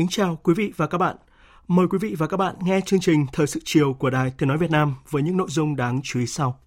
[0.00, 1.16] Kính chào quý vị và các bạn.
[1.68, 4.48] Mời quý vị và các bạn nghe chương trình Thời sự chiều của Đài Tiếng
[4.48, 6.58] Nói Việt Nam với những nội dung đáng chú ý sau.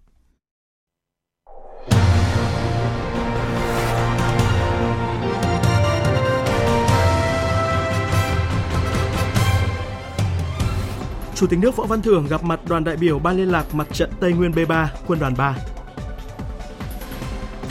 [11.34, 13.86] Chủ tịch nước Võ Văn Thưởng gặp mặt đoàn đại biểu Ban liên lạc Mặt
[13.92, 15.56] trận Tây Nguyên B3, Quân đoàn 3.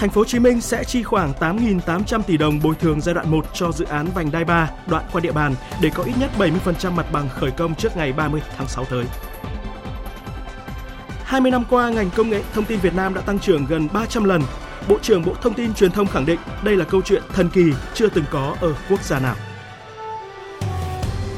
[0.04, 3.32] Thành phố Hồ Chí Minh sẽ chi khoảng 8.800 tỷ đồng bồi thường giai đoạn
[3.32, 6.32] 1 cho dự án vành đai 3 đoạn qua địa bàn để có ít nhất
[6.38, 9.06] 70% mặt bằng khởi công trước ngày 30 tháng 6 tới.
[11.24, 14.24] 20 năm qua, ngành công nghệ thông tin Việt Nam đã tăng trưởng gần 300
[14.24, 14.42] lần.
[14.88, 17.74] Bộ trưởng Bộ Thông tin Truyền thông khẳng định đây là câu chuyện thần kỳ
[17.94, 19.36] chưa từng có ở quốc gia nào.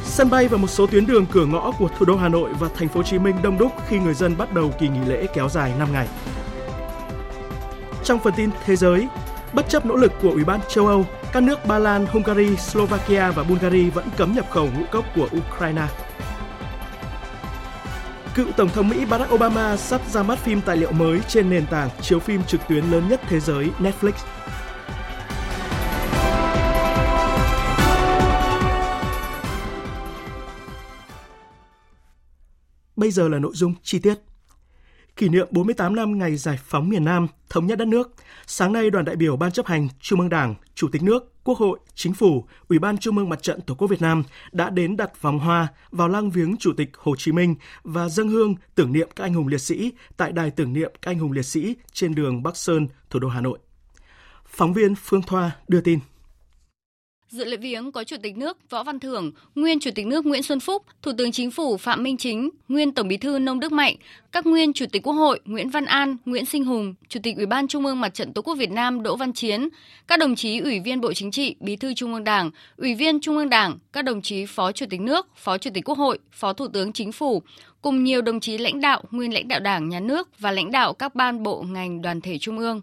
[0.03, 2.67] Sân bay và một số tuyến đường cửa ngõ của thủ đô Hà Nội và
[2.75, 5.27] thành phố Hồ Chí Minh đông đúc khi người dân bắt đầu kỳ nghỉ lễ
[5.33, 6.08] kéo dài 5 ngày.
[8.06, 9.08] Trong phần tin thế giới,
[9.53, 13.31] bất chấp nỗ lực của Ủy ban châu Âu, các nước Ba Lan, Hungary, Slovakia
[13.31, 15.88] và Bulgaria vẫn cấm nhập khẩu ngũ cốc của Ukraine.
[18.36, 21.66] Cựu Tổng thống Mỹ Barack Obama sắp ra mắt phim tài liệu mới trên nền
[21.66, 24.11] tảng chiếu phim trực tuyến lớn nhất thế giới Netflix.
[32.95, 34.15] Bây giờ là nội dung chi tiết.
[35.15, 38.14] Kỷ niệm 48 năm ngày giải phóng miền Nam, thống nhất đất nước,
[38.48, 41.58] sáng nay đoàn đại biểu Ban chấp hành Trung ương Đảng, Chủ tịch nước, Quốc
[41.58, 44.98] hội, Chính phủ, Ủy ban Trung ương Mặt trận Tổ quốc Việt Nam đã đến
[44.98, 48.93] đặt vòng hoa vào lăng viếng Chủ tịch Hồ Chí Minh và dâng hương tưởng
[48.93, 51.76] niệm các anh hùng liệt sĩ tại đài tưởng niệm các anh hùng liệt sĩ
[51.93, 53.59] trên đường Bắc Sơn, thủ đô Hà Nội.
[54.45, 55.99] Phóng viên Phương Thoa đưa tin.
[57.35, 60.43] Dự lễ viếng có Chủ tịch nước Võ Văn Thưởng, nguyên Chủ tịch nước Nguyễn
[60.43, 63.71] Xuân Phúc, Thủ tướng Chính phủ Phạm Minh Chính, nguyên Tổng Bí thư Nông Đức
[63.71, 63.95] Mạnh,
[64.31, 67.45] các nguyên Chủ tịch Quốc hội Nguyễn Văn An, Nguyễn Sinh Hùng, Chủ tịch Ủy
[67.45, 69.69] ban Trung ương Mặt trận Tổ quốc Việt Nam Đỗ Văn Chiến,
[70.07, 73.19] các đồng chí Ủy viên Bộ Chính trị, Bí thư Trung ương Đảng, Ủy viên
[73.19, 76.19] Trung ương Đảng, các đồng chí Phó Chủ tịch nước, Phó Chủ tịch Quốc hội,
[76.31, 77.41] Phó Thủ tướng Chính phủ,
[77.81, 80.93] cùng nhiều đồng chí lãnh đạo, nguyên lãnh đạo Đảng, Nhà nước và lãnh đạo
[80.93, 82.81] các ban bộ ngành đoàn thể Trung ương.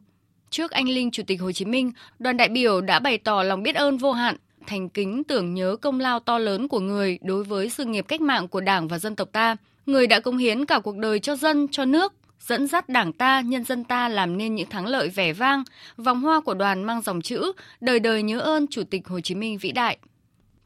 [0.52, 3.62] Trước anh linh Chủ tịch Hồ Chí Minh, đoàn đại biểu đã bày tỏ lòng
[3.62, 4.36] biết ơn vô hạn
[4.66, 8.20] thành kính tưởng nhớ công lao to lớn của người đối với sự nghiệp cách
[8.20, 9.56] mạng của Đảng và dân tộc ta.
[9.86, 13.40] Người đã công hiến cả cuộc đời cho dân, cho nước, dẫn dắt Đảng ta,
[13.40, 15.64] nhân dân ta làm nên những thắng lợi vẻ vang.
[15.96, 19.34] Vòng hoa của đoàn mang dòng chữ Đời đời nhớ ơn Chủ tịch Hồ Chí
[19.34, 19.98] Minh vĩ đại.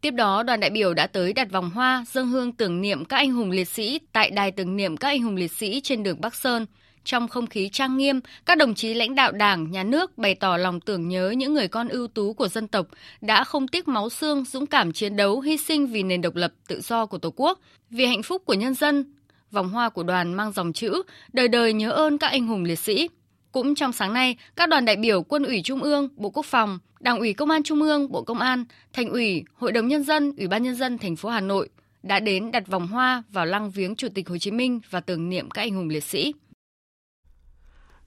[0.01, 3.17] Tiếp đó, đoàn đại biểu đã tới đặt vòng hoa, dâng hương tưởng niệm các
[3.17, 6.21] anh hùng liệt sĩ tại đài tưởng niệm các anh hùng liệt sĩ trên đường
[6.21, 6.67] Bắc Sơn.
[7.07, 10.57] Trong không khí trang nghiêm, các đồng chí lãnh đạo Đảng, Nhà nước bày tỏ
[10.57, 12.87] lòng tưởng nhớ những người con ưu tú của dân tộc
[13.21, 16.53] đã không tiếc máu xương, dũng cảm chiến đấu, hy sinh vì nền độc lập,
[16.69, 19.15] tự do của Tổ quốc, vì hạnh phúc của nhân dân.
[19.51, 21.03] Vòng hoa của đoàn mang dòng chữ
[21.33, 23.09] Đời đời nhớ ơn các anh hùng liệt sĩ.
[23.53, 26.79] Cũng trong sáng nay, các đoàn đại biểu Quân ủy Trung ương, Bộ Quốc phòng,
[27.01, 30.33] Đảng ủy Công an Trung ương, Bộ Công an, Thành ủy, Hội đồng nhân dân,
[30.39, 31.69] Ủy ban nhân dân thành phố Hà Nội
[32.03, 35.29] đã đến đặt vòng hoa vào lăng viếng Chủ tịch Hồ Chí Minh và tưởng
[35.29, 36.33] niệm các anh hùng liệt sĩ.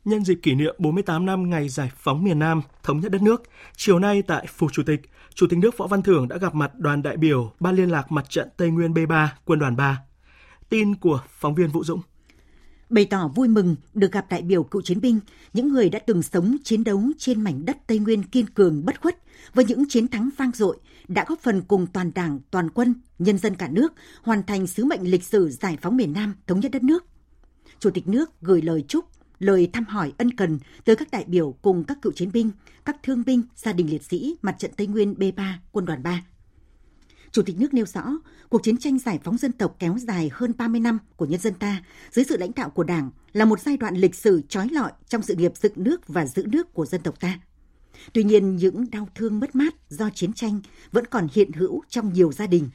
[0.06, 3.44] Nhân dịp kỷ niệm 48 năm ngày giải phóng miền Nam, thống nhất đất nước,
[3.76, 5.02] chiều nay tại Phủ Chủ tịch,
[5.34, 8.12] Chủ tịch nước Võ Văn Thưởng đã gặp mặt đoàn đại biểu Ban liên lạc
[8.12, 10.02] Mặt trận Tây Nguyên B3, Quân đoàn 3.
[10.70, 12.02] Tin của phóng viên Vũ Dũng.
[12.90, 15.20] Bày tỏ vui mừng được gặp đại biểu cựu chiến binh,
[15.54, 19.02] những người đã từng sống chiến đấu trên mảnh đất Tây Nguyên kiên cường bất
[19.02, 19.18] khuất
[19.54, 20.78] với những chiến thắng vang dội
[21.08, 24.86] đã góp phần cùng toàn đảng, toàn quân, nhân dân cả nước hoàn thành sứ
[24.86, 27.06] mệnh lịch sử giải phóng miền Nam, thống nhất đất nước.
[27.80, 29.06] Chủ tịch nước gửi lời chúc
[29.40, 32.52] lời thăm hỏi ân cần tới các đại biểu cùng các cựu chiến binh,
[32.86, 36.24] các thương binh, gia đình liệt sĩ Mặt trận Tây Nguyên B3, Quân đoàn 3.
[37.32, 38.04] Chủ tịch nước nêu rõ,
[38.50, 41.54] cuộc chiến tranh giải phóng dân tộc kéo dài hơn 30 năm của nhân dân
[41.54, 44.92] ta dưới sự lãnh đạo của Đảng là một giai đoạn lịch sử trói lọi
[45.08, 47.40] trong sự nghiệp dựng nước và giữ nước của dân tộc ta.
[48.14, 50.62] Tuy nhiên, những đau thương mất mát do chiến tranh
[50.92, 52.70] vẫn còn hiện hữu trong nhiều gia đình.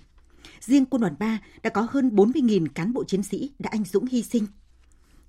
[0.61, 4.07] Riêng quân đoàn 3 đã có hơn 40.000 cán bộ chiến sĩ đã anh dũng
[4.07, 4.47] hy sinh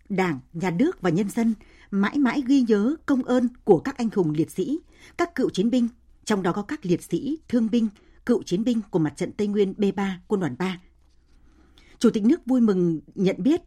[0.10, 1.54] Đảng, Nhà nước và nhân dân
[1.92, 4.80] mãi mãi ghi nhớ công ơn của các anh hùng liệt sĩ,
[5.18, 5.88] các cựu chiến binh,
[6.25, 7.88] trong đó có các liệt sĩ, thương binh,
[8.25, 10.80] cựu chiến binh của mặt trận Tây Nguyên B3, quân đoàn 3.
[12.00, 13.62] Chủ tịch nước vui mừng nhận biết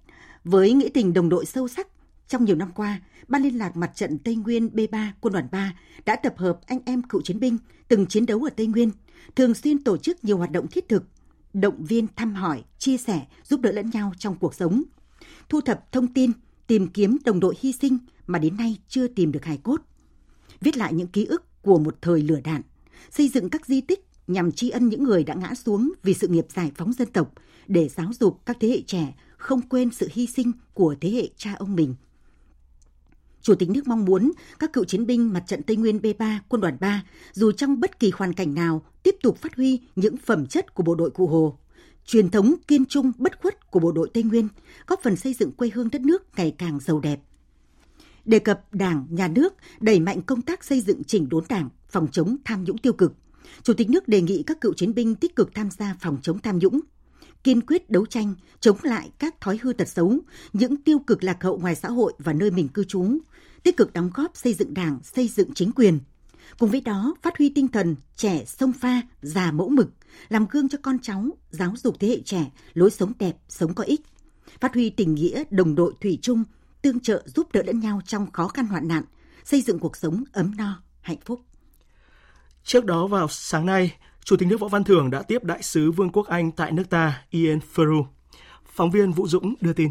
[0.44, 1.88] với nghĩa tình đồng đội sâu sắc
[2.28, 5.72] trong nhiều năm qua, Ban liên lạc mặt trận Tây Nguyên B3 quân đoàn 3
[6.04, 7.58] đã tập hợp anh em cựu chiến binh
[7.88, 8.90] từng chiến đấu ở Tây Nguyên,
[9.36, 11.04] thường xuyên tổ chức nhiều hoạt động thiết thực,
[11.52, 14.82] động viên thăm hỏi, chia sẻ, giúp đỡ lẫn nhau trong cuộc sống,
[15.48, 16.32] thu thập thông tin,
[16.66, 19.80] tìm kiếm đồng đội hy sinh mà đến nay chưa tìm được hài cốt,
[20.60, 22.62] viết lại những ký ức của một thời lửa đạn,
[23.10, 26.28] xây dựng các di tích nhằm tri ân những người đã ngã xuống vì sự
[26.28, 27.32] nghiệp giải phóng dân tộc
[27.66, 31.28] để giáo dục các thế hệ trẻ không quên sự hy sinh của thế hệ
[31.36, 31.94] cha ông mình.
[33.42, 36.60] Chủ tịch nước mong muốn các cựu chiến binh mặt trận Tây Nguyên B3, quân
[36.60, 40.46] đoàn 3, dù trong bất kỳ hoàn cảnh nào, tiếp tục phát huy những phẩm
[40.46, 41.58] chất của bộ đội Cụ Hồ,
[42.08, 44.48] truyền thống kiên trung bất khuất của bộ đội Tây Nguyên,
[44.86, 47.20] góp phần xây dựng quê hương đất nước ngày càng giàu đẹp.
[48.24, 52.08] Đề cập Đảng, Nhà nước đẩy mạnh công tác xây dựng chỉnh đốn Đảng, phòng
[52.12, 53.12] chống tham nhũng tiêu cực.
[53.62, 56.38] Chủ tịch nước đề nghị các cựu chiến binh tích cực tham gia phòng chống
[56.38, 56.80] tham nhũng,
[57.44, 60.18] kiên quyết đấu tranh chống lại các thói hư tật xấu,
[60.52, 63.18] những tiêu cực lạc hậu ngoài xã hội và nơi mình cư trú,
[63.62, 65.98] tích cực đóng góp xây dựng Đảng, xây dựng chính quyền.
[66.58, 69.90] Cùng với đó, phát huy tinh thần trẻ sông pha, già mẫu mực,
[70.28, 73.84] làm gương cho con cháu, giáo dục thế hệ trẻ lối sống đẹp, sống có
[73.84, 74.00] ích.
[74.60, 76.44] Phát huy tình nghĩa đồng đội thủy chung,
[76.82, 79.04] tương trợ giúp đỡ lẫn nhau trong khó khăn hoạn nạn,
[79.44, 81.40] xây dựng cuộc sống ấm no, hạnh phúc.
[82.64, 83.92] Trước đó vào sáng nay,
[84.24, 86.90] Chủ tịch nước Võ Văn Thưởng đã tiếp đại sứ Vương quốc Anh tại nước
[86.90, 88.04] ta Ian Frew.
[88.72, 89.90] Phóng viên Vũ Dũng đưa tin.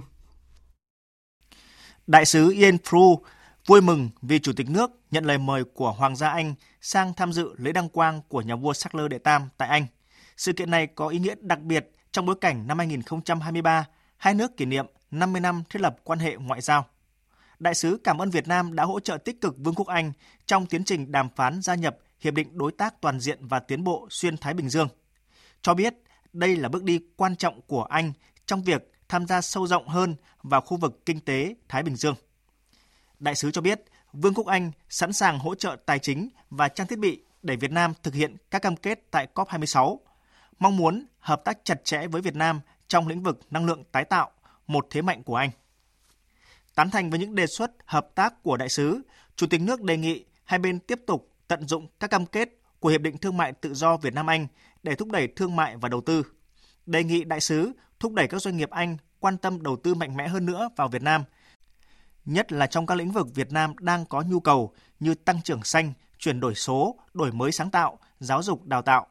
[2.08, 3.18] Đại sứ Ian Frew
[3.66, 7.34] vui mừng vì Chủ tịch nước nhận lời mời của Hoàng gia Anh sang tham
[7.34, 9.88] dự lễ đăng quang của nhà vua Charles đệ Tam tại Anh.
[10.38, 13.86] Sự kiện này có ý nghĩa đặc biệt trong bối cảnh năm 2023,
[14.18, 16.86] hai nước kỷ niệm 50 năm thiết lập quan hệ ngoại giao.
[17.60, 20.12] Đại sứ cảm ơn Việt Nam đã hỗ trợ tích cực Vương quốc Anh
[20.46, 23.84] trong tiến trình đàm phán gia nhập Hiệp định Đối tác Toàn diện và Tiến
[23.84, 24.88] bộ Xuyên Thái Bình Dương.
[25.62, 25.94] Cho biết
[26.34, 28.14] đây là bước đi quan trọng của Anh
[28.46, 32.16] trong việc tham gia sâu rộng hơn vào khu vực kinh tế Thái Bình Dương.
[33.20, 33.82] Đại sứ cho biết
[34.14, 37.72] Vương quốc Anh sẵn sàng hỗ trợ tài chính và trang thiết bị để Việt
[37.72, 39.98] Nam thực hiện các cam kết tại COP26,
[40.60, 44.06] mong muốn hợp tác chặt chẽ với Việt Nam trong lĩnh vực năng lượng tái
[44.06, 44.32] tạo,
[44.68, 45.50] một thế mạnh của Anh.
[46.76, 49.02] Tán thành với những đề xuất hợp tác của đại sứ,
[49.36, 52.50] Chủ tịch nước đề nghị hai bên tiếp tục tận dụng các cam kết
[52.80, 54.48] của Hiệp định Thương mại Tự do Việt Nam Anh
[54.84, 56.24] để thúc đẩy thương mại và đầu tư.
[56.86, 60.18] Đề nghị đại sứ thúc đẩy các doanh nghiệp Anh quan tâm đầu tư mạnh
[60.18, 61.24] mẽ hơn nữa vào Việt Nam,
[62.26, 65.64] nhất là trong các lĩnh vực Việt Nam đang có nhu cầu như tăng trưởng
[65.64, 69.08] xanh, chuyển đổi số, đổi mới sáng tạo, giáo dục đào tạo.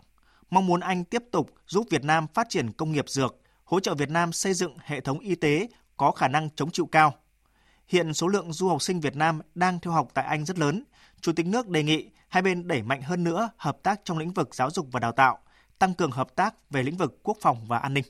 [0.51, 3.95] Mong muốn Anh tiếp tục giúp Việt Nam phát triển công nghiệp dược, hỗ trợ
[3.95, 7.15] Việt Nam xây dựng hệ thống y tế có khả năng chống chịu cao.
[7.89, 10.85] Hiện số lượng du học sinh Việt Nam đang theo học tại Anh rất lớn.
[11.21, 14.33] Chủ tịch nước đề nghị hai bên đẩy mạnh hơn nữa hợp tác trong lĩnh
[14.33, 15.39] vực giáo dục và đào tạo,
[15.79, 18.05] tăng cường hợp tác về lĩnh vực quốc phòng và an ninh.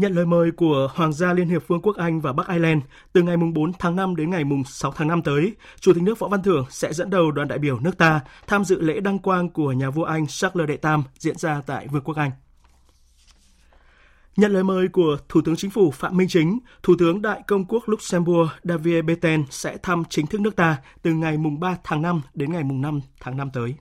[0.00, 2.82] Nhận lời mời của Hoàng gia Liên hiệp Vương quốc Anh và Bắc Ireland,
[3.12, 6.28] từ ngày 4 tháng 5 đến ngày 6 tháng 5 tới, Chủ tịch nước Võ
[6.28, 9.48] Văn Thưởng sẽ dẫn đầu đoàn đại biểu nước ta tham dự lễ đăng quang
[9.48, 12.30] của nhà vua Anh Charles đệ Tam diễn ra tại Vương quốc Anh.
[14.36, 17.64] Nhận lời mời của Thủ tướng Chính phủ Phạm Minh Chính, Thủ tướng Đại công
[17.64, 22.20] quốc Luxembourg David Beten sẽ thăm chính thức nước ta từ ngày 3 tháng 5
[22.34, 23.74] đến ngày 5 tháng 5 tới.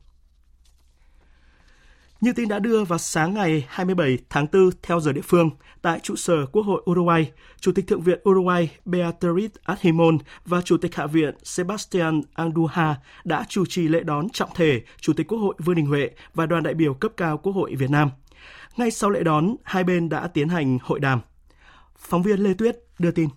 [2.21, 5.49] Như tin đã đưa vào sáng ngày 27 tháng 4 theo giờ địa phương,
[5.81, 10.77] tại trụ sở Quốc hội Uruguay, Chủ tịch Thượng viện Uruguay Beatriz Argimon và Chủ
[10.77, 15.39] tịch Hạ viện Sebastian Anduha đã chủ trì lễ đón trọng thể Chủ tịch Quốc
[15.39, 18.09] hội Vương Đình Huệ và đoàn đại biểu cấp cao Quốc hội Việt Nam.
[18.77, 21.19] Ngay sau lễ đón, hai bên đã tiến hành hội đàm.
[21.97, 23.29] Phóng viên Lê Tuyết đưa tin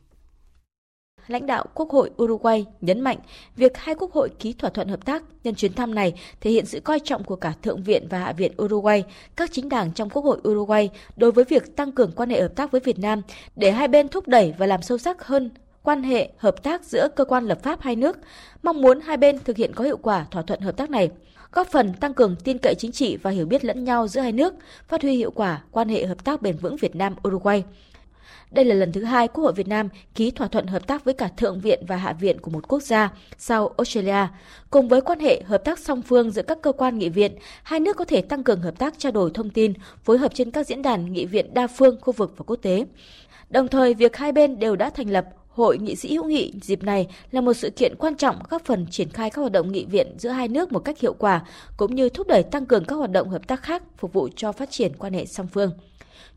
[1.27, 3.19] lãnh đạo Quốc hội Uruguay nhấn mạnh
[3.57, 6.67] việc hai quốc hội ký thỏa thuận hợp tác nhân chuyến thăm này thể hiện
[6.67, 9.05] sự coi trọng của cả Thượng viện và Hạ viện Uruguay,
[9.37, 12.57] các chính đảng trong Quốc hội Uruguay đối với việc tăng cường quan hệ hợp
[12.57, 13.23] tác với Việt Nam
[13.57, 15.51] để hai bên thúc đẩy và làm sâu sắc hơn
[15.83, 18.19] quan hệ hợp tác giữa cơ quan lập pháp hai nước,
[18.63, 21.11] mong muốn hai bên thực hiện có hiệu quả thỏa thuận hợp tác này
[21.53, 24.33] góp phần tăng cường tin cậy chính trị và hiểu biết lẫn nhau giữa hai
[24.33, 24.55] nước,
[24.89, 27.65] phát huy hiệu quả quan hệ hợp tác bền vững Việt Nam Uruguay.
[28.53, 31.15] Đây là lần thứ hai Quốc hội Việt Nam ký thỏa thuận hợp tác với
[31.15, 34.27] cả Thượng viện và Hạ viện của một quốc gia sau Australia.
[34.71, 37.33] Cùng với quan hệ hợp tác song phương giữa các cơ quan nghị viện,
[37.63, 39.73] hai nước có thể tăng cường hợp tác trao đổi thông tin,
[40.05, 42.85] phối hợp trên các diễn đàn nghị viện đa phương, khu vực và quốc tế.
[43.51, 46.83] Đồng thời, việc hai bên đều đã thành lập Hội nghị sĩ hữu nghị dịp
[46.83, 49.85] này là một sự kiện quan trọng góp phần triển khai các hoạt động nghị
[49.85, 51.45] viện giữa hai nước một cách hiệu quả,
[51.77, 54.53] cũng như thúc đẩy tăng cường các hoạt động hợp tác khác phục vụ cho
[54.53, 55.71] phát triển quan hệ song phương.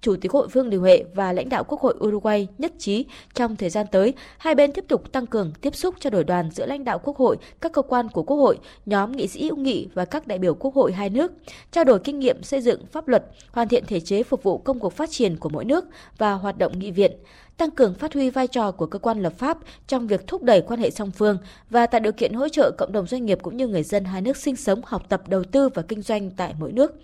[0.02, 3.56] Chủ tịch Hội Vương Đình Huệ và lãnh đạo Quốc hội Uruguay nhất trí trong
[3.56, 6.66] thời gian tới, hai bên tiếp tục tăng cường tiếp xúc trao đổi đoàn giữa
[6.66, 9.88] lãnh đạo Quốc hội, các cơ quan của Quốc hội, nhóm nghị sĩ hữu nghị
[9.94, 11.32] và các đại biểu Quốc hội hai nước,
[11.72, 14.80] trao đổi kinh nghiệm xây dựng pháp luật, hoàn thiện thể chế phục vụ công
[14.80, 15.86] cuộc phát triển của mỗi nước
[16.18, 17.12] và hoạt động nghị viện
[17.58, 19.58] tăng cường phát huy vai trò của cơ quan lập pháp
[19.88, 21.38] trong việc thúc đẩy quan hệ song phương
[21.70, 24.22] và tạo điều kiện hỗ trợ cộng đồng doanh nghiệp cũng như người dân hai
[24.22, 26.96] nước sinh sống, học tập, đầu tư và kinh doanh tại mỗi nước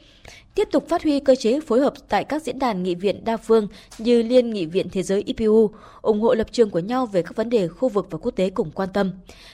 [0.56, 3.38] tiếp tục phát huy cơ chế phối hợp tại các diễn đàn nghị viện đa
[3.38, 3.68] phương
[3.98, 5.70] như Liên nghị viện Thế giới IPU,
[6.02, 8.50] ủng hộ lập trường của nhau về các vấn đề khu vực và quốc tế
[8.50, 9.12] cùng quan tâm.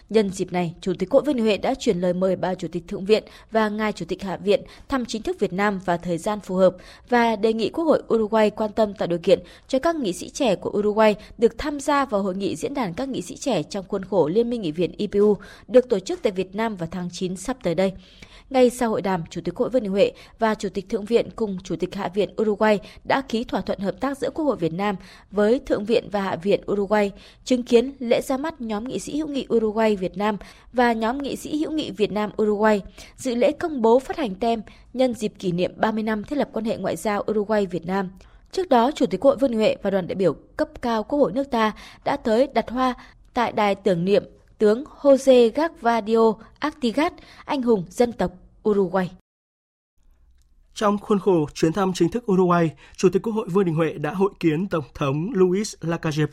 [0.10, 2.84] Nhân dịp này, Chủ tịch Quốc Vương Huệ đã chuyển lời mời bà Chủ tịch
[2.88, 6.18] Thượng viện và ngài Chủ tịch Hạ viện thăm chính thức Việt Nam vào thời
[6.18, 6.76] gian phù hợp
[7.10, 10.30] và đề nghị Quốc hội Uruguay quan tâm tạo điều kiện cho các nghị sĩ
[10.30, 13.64] trẻ của Uruguay được tham gia vào hội nghị diễn đàn các nghị sĩ trẻ
[13.64, 15.38] trong khuôn khổ Liên minh nghị viện IPU
[15.68, 17.94] được tổ chức tại Việt Nam vào tháng 9 sắp tới đây.
[18.50, 21.30] Ngay sau hội đàm, Chủ tịch Hội Vương Đình Huệ và Chủ tịch Thượng viện
[21.36, 24.58] cùng Chủ tịch Hạ viện Uruguay đã ký thỏa thuận hợp tác giữa Quốc hội
[24.58, 24.96] Việt Nam
[25.32, 27.12] với Thượng viện và Hạ viện Uruguay,
[27.46, 30.38] chứng kiến lễ ra mắt nhóm nghị sĩ hữu nghị Uruguay Việt Nam
[30.74, 32.82] và nhóm nghị sĩ hữu nghị Việt Nam Uruguay,
[33.16, 34.62] dự lễ công bố phát hành tem
[34.94, 38.10] nhân dịp kỷ niệm 30 năm thiết lập quan hệ ngoại giao Uruguay Việt Nam.
[38.52, 41.32] Trước đó, Chủ tịch Hội Vương Huệ và đoàn đại biểu cấp cao Quốc hội
[41.32, 41.72] nước ta
[42.06, 42.94] đã tới đặt hoa
[43.34, 44.24] tại đài tưởng niệm
[44.58, 47.14] tướng Jose Gagvadio Artigas,
[47.46, 48.32] anh hùng dân tộc
[48.70, 49.12] Uruguay.
[50.74, 53.94] Trong khuôn khổ chuyến thăm chính thức Uruguay, Chủ tịch Quốc hội Vương Đình Huệ
[53.94, 56.26] đã hội kiến Tổng thống Luis Lacalle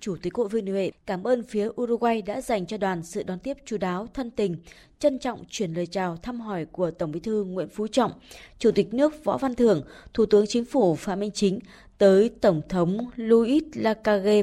[0.00, 3.02] Chủ tịch Quốc hội Vương Đình Huệ cảm ơn phía Uruguay đã dành cho đoàn
[3.02, 4.56] sự đón tiếp chú đáo, thân tình,
[4.98, 8.12] trân trọng chuyển lời chào thăm hỏi của Tổng Bí thư Nguyễn Phú Trọng,
[8.58, 9.82] Chủ tịch nước Võ Văn Thưởng,
[10.14, 11.58] Thủ tướng Chính phủ Phạm Minh Chính
[11.98, 14.42] tới Tổng thống Luis Lacalle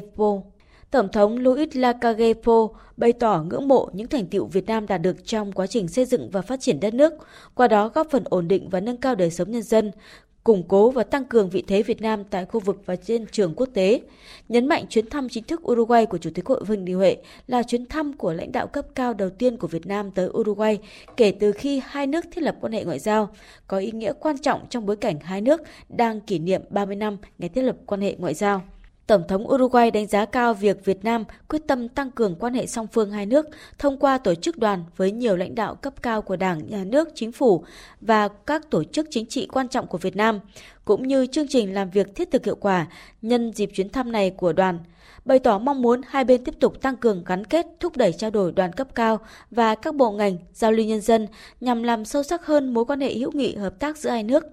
[0.90, 2.32] Tổng thống Luis Lacalle
[2.96, 6.04] bày tỏ ngưỡng mộ những thành tiệu Việt Nam đạt được trong quá trình xây
[6.04, 7.12] dựng và phát triển đất nước,
[7.54, 9.90] qua đó góp phần ổn định và nâng cao đời sống nhân dân,
[10.44, 13.54] củng cố và tăng cường vị thế Việt Nam tại khu vực và trên trường
[13.56, 14.00] quốc tế.
[14.48, 17.16] Nhấn mạnh chuyến thăm chính thức Uruguay của Chủ tịch Hội Vương Đình Huệ
[17.46, 20.78] là chuyến thăm của lãnh đạo cấp cao đầu tiên của Việt Nam tới Uruguay
[21.16, 23.30] kể từ khi hai nước thiết lập quan hệ ngoại giao,
[23.66, 27.16] có ý nghĩa quan trọng trong bối cảnh hai nước đang kỷ niệm 30 năm
[27.38, 28.62] ngày thiết lập quan hệ ngoại giao.
[29.10, 32.66] Tổng thống Uruguay đánh giá cao việc Việt Nam quyết tâm tăng cường quan hệ
[32.66, 33.46] song phương hai nước
[33.78, 37.08] thông qua tổ chức đoàn với nhiều lãnh đạo cấp cao của Đảng, Nhà nước,
[37.14, 37.64] Chính phủ
[38.00, 40.40] và các tổ chức chính trị quan trọng của Việt Nam,
[40.84, 42.86] cũng như chương trình làm việc thiết thực hiệu quả
[43.22, 44.78] nhân dịp chuyến thăm này của đoàn–
[45.24, 48.30] bày tỏ mong muốn hai bên tiếp tục tăng cường gắn kết, thúc đẩy trao
[48.30, 49.18] đổi đoàn cấp cao
[49.50, 51.26] và các bộ ngành, giao lưu nhân dân
[51.60, 54.44] nhằm làm sâu sắc hơn mối quan hệ hữu nghị hợp tác giữa hai nước,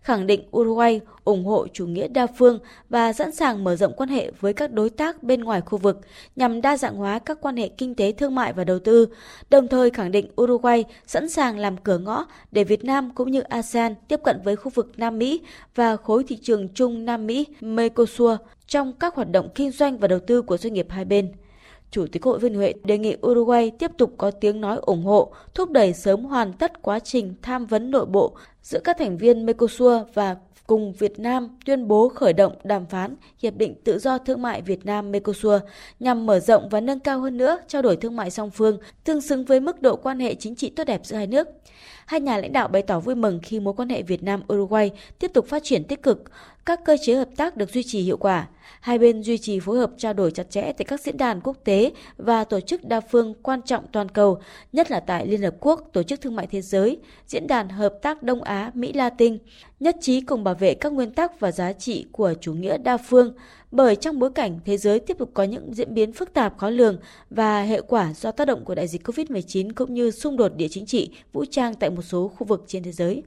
[0.00, 4.03] khẳng định Uruguay ủng hộ chủ nghĩa đa phương và sẵn sàng mở rộng quan
[4.04, 6.00] quan hệ với các đối tác bên ngoài khu vực
[6.36, 9.06] nhằm đa dạng hóa các quan hệ kinh tế thương mại và đầu tư,
[9.50, 13.40] đồng thời khẳng định Uruguay sẵn sàng làm cửa ngõ để Việt Nam cũng như
[13.40, 15.40] ASEAN tiếp cận với khu vực Nam Mỹ
[15.74, 20.08] và khối thị trường chung Nam Mỹ Mercosur trong các hoạt động kinh doanh và
[20.08, 21.32] đầu tư của doanh nghiệp hai bên.
[21.90, 25.32] Chủ tịch Hội Vương Huệ đề nghị Uruguay tiếp tục có tiếng nói ủng hộ,
[25.54, 29.46] thúc đẩy sớm hoàn tất quá trình tham vấn nội bộ giữa các thành viên
[29.46, 34.18] Mercosur và cùng Việt Nam tuyên bố khởi động đàm phán Hiệp định Tự do
[34.18, 35.60] Thương mại Việt Nam-Mercosur
[36.00, 39.20] nhằm mở rộng và nâng cao hơn nữa trao đổi thương mại song phương, tương
[39.20, 41.48] xứng với mức độ quan hệ chính trị tốt đẹp giữa hai nước.
[42.06, 45.30] Hai nhà lãnh đạo bày tỏ vui mừng khi mối quan hệ Việt Nam-Uruguay tiếp
[45.34, 46.22] tục phát triển tích cực,
[46.66, 48.48] các cơ chế hợp tác được duy trì hiệu quả.
[48.80, 51.56] Hai bên duy trì phối hợp trao đổi chặt chẽ tại các diễn đàn quốc
[51.64, 54.40] tế và tổ chức đa phương quan trọng toàn cầu,
[54.72, 57.94] nhất là tại Liên Hợp Quốc, Tổ chức Thương mại Thế giới, Diễn đàn Hợp
[58.02, 59.38] tác Đông Á, Mỹ Latin,
[59.80, 62.96] nhất trí cùng bảo vệ các nguyên tắc và giá trị của chủ nghĩa đa
[62.96, 63.34] phương,
[63.74, 66.70] bởi trong bối cảnh thế giới tiếp tục có những diễn biến phức tạp khó
[66.70, 66.96] lường
[67.30, 70.68] và hệ quả do tác động của đại dịch COVID-19 cũng như xung đột địa
[70.70, 73.22] chính trị, vũ trang tại một số khu vực trên thế giới.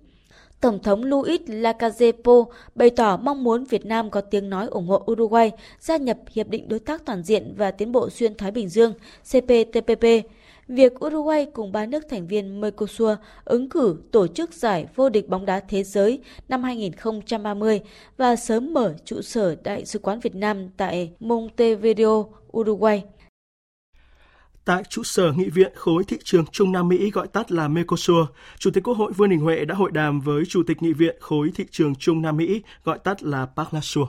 [0.62, 5.04] Tổng thống Luis Lacazepo bày tỏ mong muốn Việt Nam có tiếng nói ủng hộ
[5.12, 8.70] Uruguay gia nhập Hiệp định Đối tác Toàn diện và Tiến bộ Xuyên Thái Bình
[8.70, 10.06] Dương CPTPP.
[10.68, 13.12] Việc Uruguay cùng ba nước thành viên Mercosur
[13.46, 17.82] ứng cử tổ chức giải vô địch bóng đá thế giới năm 2030
[18.18, 23.04] và sớm mở trụ sở Đại sứ quán Việt Nam tại Montevideo, Uruguay.
[24.66, 28.26] Tại trụ sở nghị viện khối thị trường Trung Nam Mỹ gọi tắt là Mercosur,
[28.60, 31.16] Chủ tịch Quốc hội Vương Đình Huệ đã hội đàm với Chủ tịch nghị viện
[31.20, 34.08] khối thị trường Trung Nam Mỹ gọi tắt là Parlasur.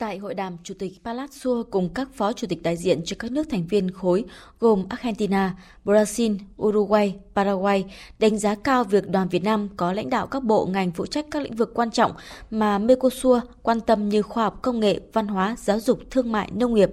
[0.00, 3.32] Tại hội đàm, Chủ tịch Palazzo cùng các phó chủ tịch đại diện cho các
[3.32, 4.24] nước thành viên khối
[4.60, 5.54] gồm Argentina,
[5.84, 7.84] Brazil, Uruguay, Paraguay
[8.18, 11.26] đánh giá cao việc đoàn Việt Nam có lãnh đạo các bộ ngành phụ trách
[11.30, 12.12] các lĩnh vực quan trọng
[12.50, 16.50] mà Mercosur quan tâm như khoa học công nghệ, văn hóa, giáo dục, thương mại,
[16.54, 16.90] nông nghiệp.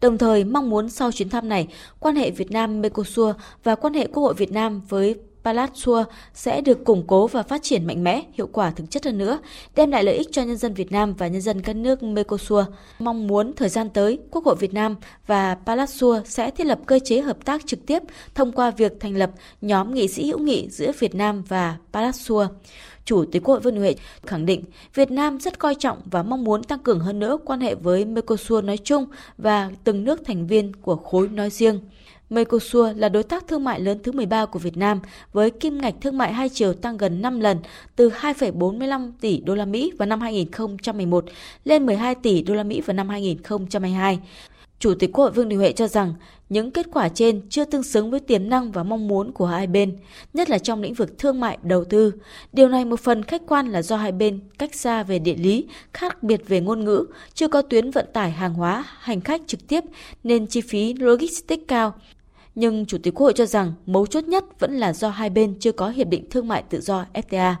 [0.00, 1.68] Đồng thời mong muốn sau chuyến thăm này,
[2.00, 5.14] quan hệ Việt Nam-Mercosur và quan hệ Quốc hội Việt Nam với
[5.48, 9.18] Palatsua sẽ được củng cố và phát triển mạnh mẽ, hiệu quả thực chất hơn
[9.18, 9.38] nữa,
[9.76, 12.64] đem lại lợi ích cho nhân dân Việt Nam và nhân dân các nước Mercosur.
[12.98, 16.98] Mong muốn thời gian tới, Quốc hội Việt Nam và Palatsua sẽ thiết lập cơ
[17.04, 18.02] chế hợp tác trực tiếp
[18.34, 22.48] thông qua việc thành lập nhóm nghị sĩ hữu nghị giữa Việt Nam và Palatsua.
[23.04, 23.94] Chủ tịch Quốc hội Vương Đình Huệ
[24.26, 24.64] khẳng định
[24.94, 28.04] Việt Nam rất coi trọng và mong muốn tăng cường hơn nữa quan hệ với
[28.04, 29.06] Mercosur nói chung
[29.38, 31.80] và từng nước thành viên của khối nói riêng.
[32.30, 35.00] Mercosur là đối tác thương mại lớn thứ 13 của Việt Nam
[35.32, 37.58] với kim ngạch thương mại hai chiều tăng gần 5 lần
[37.96, 41.24] từ 2,45 tỷ đô la Mỹ vào năm 2011
[41.64, 44.18] lên 12 tỷ đô la Mỹ vào năm 2022.
[44.78, 46.14] Chủ tịch Quốc hội Vương Đình Huệ cho rằng
[46.48, 49.66] những kết quả trên chưa tương xứng với tiềm năng và mong muốn của hai
[49.66, 49.96] bên,
[50.34, 52.14] nhất là trong lĩnh vực thương mại đầu tư.
[52.52, 55.66] Điều này một phần khách quan là do hai bên cách xa về địa lý,
[55.94, 59.68] khác biệt về ngôn ngữ, chưa có tuyến vận tải hàng hóa, hành khách trực
[59.68, 59.84] tiếp
[60.24, 61.94] nên chi phí logistics cao.
[62.60, 65.54] Nhưng Chủ tịch Quốc hội cho rằng mấu chốt nhất vẫn là do hai bên
[65.60, 67.54] chưa có hiệp định thương mại tự do FTA.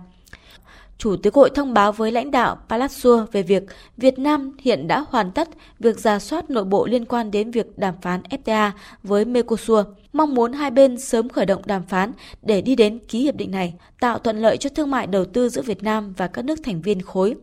[0.98, 3.62] Chủ tịch Hội thông báo với lãnh đạo Palazzo về việc
[3.96, 7.78] Việt Nam hiện đã hoàn tất việc ra soát nội bộ liên quan đến việc
[7.78, 8.70] đàm phán FTA
[9.02, 12.12] với Mercosur, mong muốn hai bên sớm khởi động đàm phán
[12.42, 15.48] để đi đến ký hiệp định này, tạo thuận lợi cho thương mại đầu tư
[15.48, 17.34] giữa Việt Nam và các nước thành viên khối.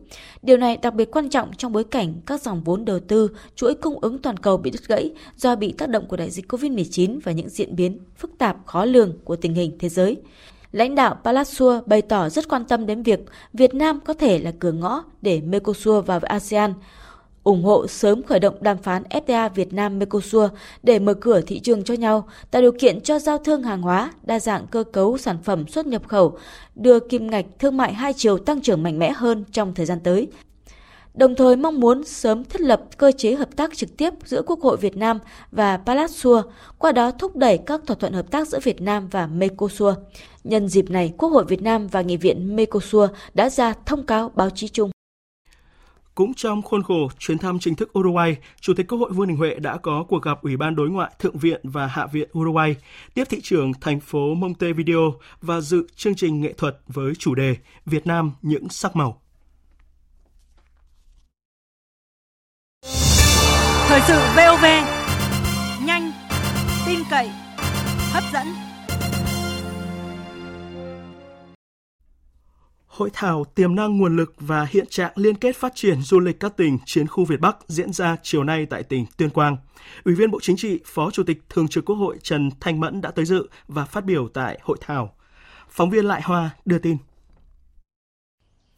[0.42, 3.74] Điều này đặc biệt quan trọng trong bối cảnh các dòng vốn đầu tư, chuỗi
[3.74, 7.20] cung ứng toàn cầu bị đứt gãy do bị tác động của đại dịch COVID-19
[7.24, 10.16] và những diễn biến phức tạp khó lường của tình hình thế giới.
[10.76, 13.20] Lãnh đạo Palacio bày tỏ rất quan tâm đến việc
[13.52, 16.74] Việt Nam có thể là cửa ngõ để Mercosur vào ASEAN,
[17.44, 20.50] ủng hộ sớm khởi động đàm phán FTA Việt Nam Mercosur
[20.82, 24.12] để mở cửa thị trường cho nhau, tạo điều kiện cho giao thương hàng hóa,
[24.22, 26.38] đa dạng cơ cấu sản phẩm xuất nhập khẩu,
[26.74, 30.00] đưa kim ngạch thương mại hai chiều tăng trưởng mạnh mẽ hơn trong thời gian
[30.00, 30.28] tới
[31.16, 34.60] đồng thời mong muốn sớm thiết lập cơ chế hợp tác trực tiếp giữa Quốc
[34.60, 35.18] hội Việt Nam
[35.52, 36.44] và Palatsur,
[36.78, 39.94] qua đó thúc đẩy các thỏa thuận hợp tác giữa Việt Nam và Mercosur.
[40.44, 44.32] Nhân dịp này, Quốc hội Việt Nam và Nghị viện Mercosur đã ra thông cáo
[44.34, 44.90] báo chí chung.
[46.14, 49.36] Cũng trong khuôn khổ chuyến thăm chính thức Uruguay, Chủ tịch Quốc hội Vương Đình
[49.36, 52.76] Huệ đã có cuộc gặp Ủy ban Đối ngoại Thượng viện và Hạ viện Uruguay,
[53.14, 57.56] tiếp thị trưởng thành phố Montevideo và dự chương trình nghệ thuật với chủ đề
[57.86, 59.20] Việt Nam những sắc màu.
[63.96, 64.64] Thời sự VOV
[65.86, 66.12] nhanh,
[66.86, 67.30] tin cậy,
[68.12, 68.46] hấp dẫn.
[72.86, 76.40] Hội thảo tiềm năng nguồn lực và hiện trạng liên kết phát triển du lịch
[76.40, 79.56] các tỉnh chiến khu Việt Bắc diễn ra chiều nay tại tỉnh Tuyên Quang.
[80.04, 83.00] Ủy viên Bộ Chính trị, Phó Chủ tịch Thường trực Quốc hội Trần Thanh Mẫn
[83.00, 85.14] đã tới dự và phát biểu tại hội thảo.
[85.70, 86.96] Phóng viên Lại Hoa đưa tin.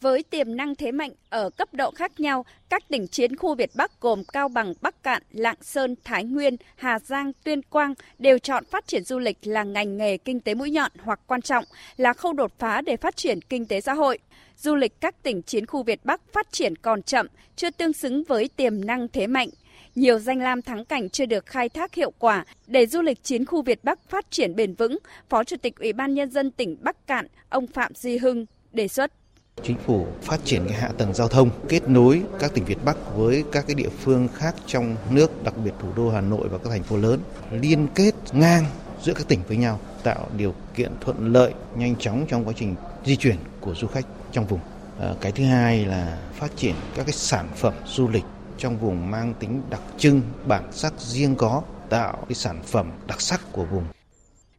[0.01, 3.71] Với tiềm năng thế mạnh ở cấp độ khác nhau, các tỉnh chiến khu Việt
[3.77, 8.39] Bắc gồm Cao Bằng, Bắc Cạn, Lạng Sơn, Thái Nguyên, Hà Giang, Tuyên Quang đều
[8.39, 11.65] chọn phát triển du lịch là ngành nghề kinh tế mũi nhọn hoặc quan trọng,
[11.97, 14.19] là khâu đột phá để phát triển kinh tế xã hội.
[14.57, 18.25] Du lịch các tỉnh chiến khu Việt Bắc phát triển còn chậm, chưa tương xứng
[18.25, 19.49] với tiềm năng thế mạnh.
[19.95, 23.45] Nhiều danh lam thắng cảnh chưa được khai thác hiệu quả để du lịch chiến
[23.45, 26.77] khu Việt Bắc phát triển bền vững, Phó Chủ tịch Ủy ban Nhân dân tỉnh
[26.81, 29.13] Bắc Cạn, ông Phạm Duy Hưng đề xuất.
[29.63, 32.97] Chính phủ phát triển cái hạ tầng giao thông, kết nối các tỉnh Việt Bắc
[33.17, 36.59] với các cái địa phương khác trong nước, đặc biệt thủ đô Hà Nội và
[36.59, 38.65] các thành phố lớn, liên kết ngang
[39.03, 42.75] giữa các tỉnh với nhau, tạo điều kiện thuận lợi, nhanh chóng trong quá trình
[43.05, 44.61] di chuyển của du khách trong vùng.
[45.01, 48.25] À, cái thứ hai là phát triển các cái sản phẩm du lịch
[48.59, 53.21] trong vùng mang tính đặc trưng, bản sắc riêng có, tạo cái sản phẩm đặc
[53.21, 53.85] sắc của vùng.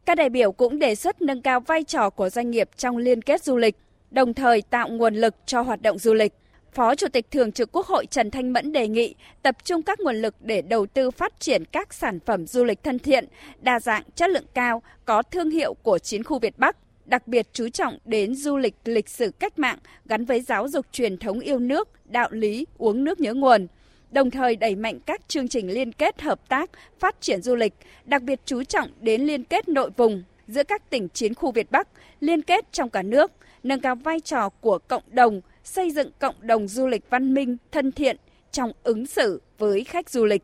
[0.06, 3.22] Các đại biểu cũng đề xuất nâng cao vai trò của doanh nghiệp trong liên
[3.22, 3.76] kết du lịch,
[4.10, 6.32] đồng thời tạo nguồn lực cho hoạt động du lịch.
[6.72, 10.00] Phó Chủ tịch Thường trực Quốc hội Trần Thanh Mẫn đề nghị tập trung các
[10.00, 13.24] nguồn lực để đầu tư phát triển các sản phẩm du lịch thân thiện,
[13.60, 17.46] đa dạng, chất lượng cao, có thương hiệu của chiến khu Việt Bắc, đặc biệt
[17.52, 21.40] chú trọng đến du lịch lịch sử cách mạng gắn với giáo dục truyền thống
[21.40, 23.66] yêu nước, đạo lý, uống nước nhớ nguồn.
[24.10, 27.74] Đồng thời đẩy mạnh các chương trình liên kết hợp tác, phát triển du lịch,
[28.04, 31.70] đặc biệt chú trọng đến liên kết nội vùng giữa các tỉnh chiến khu Việt
[31.70, 31.88] Bắc,
[32.20, 36.34] liên kết trong cả nước, nâng cao vai trò của cộng đồng, xây dựng cộng
[36.40, 38.16] đồng du lịch văn minh, thân thiện
[38.52, 40.42] trong ứng xử với khách du lịch.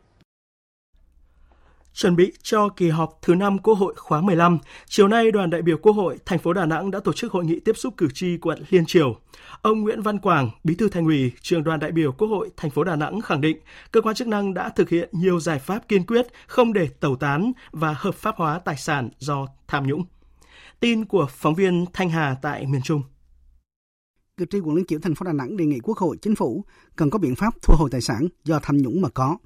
[1.96, 5.62] Chuẩn bị cho kỳ họp thứ 5 Quốc hội khóa 15, chiều nay đoàn đại
[5.62, 8.08] biểu Quốc hội thành phố Đà Nẵng đã tổ chức hội nghị tiếp xúc cử
[8.14, 9.16] tri quận Liên Triều.
[9.62, 12.70] Ông Nguyễn Văn Quảng, Bí thư Thành ủy, trường đoàn đại biểu Quốc hội thành
[12.70, 13.58] phố Đà Nẵng khẳng định
[13.92, 17.16] cơ quan chức năng đã thực hiện nhiều giải pháp kiên quyết không để tẩu
[17.16, 20.04] tán và hợp pháp hóa tài sản do tham nhũng.
[20.80, 23.02] Tin của phóng viên Thanh Hà tại miền Trung.
[24.36, 26.64] Cử tri quận Liên Chiểu thành phố Đà Nẵng đề nghị Quốc hội, Chính phủ
[26.96, 29.36] cần có biện pháp thu hồi tài sản do tham nhũng mà có.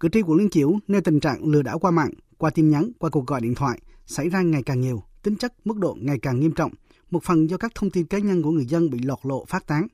[0.00, 2.90] Cử tri quận Liên Chiểu nêu tình trạng lừa đảo qua mạng, qua tin nhắn,
[2.98, 6.18] qua cuộc gọi điện thoại xảy ra ngày càng nhiều, tính chất mức độ ngày
[6.18, 6.72] càng nghiêm trọng,
[7.10, 9.66] một phần do các thông tin cá nhân của người dân bị lọt lộ phát
[9.66, 9.86] tán.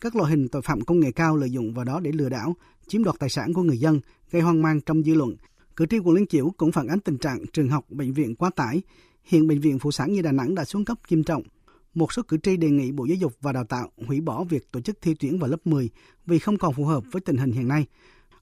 [0.00, 2.56] Các loại hình tội phạm công nghệ cao lợi dụng vào đó để lừa đảo,
[2.86, 5.36] chiếm đoạt tài sản của người dân, gây hoang mang trong dư luận.
[5.76, 8.50] Cử tri quận Liên Chiểu cũng phản ánh tình trạng trường học, bệnh viện quá
[8.56, 8.82] tải.
[9.28, 11.42] Hiện bệnh viện phụ sản như Đà Nẵng đã xuống cấp nghiêm trọng.
[11.94, 14.72] Một số cử tri đề nghị Bộ Giáo dục và Đào tạo hủy bỏ việc
[14.72, 15.90] tổ chức thi tuyển vào lớp 10
[16.26, 17.86] vì không còn phù hợp với tình hình hiện nay.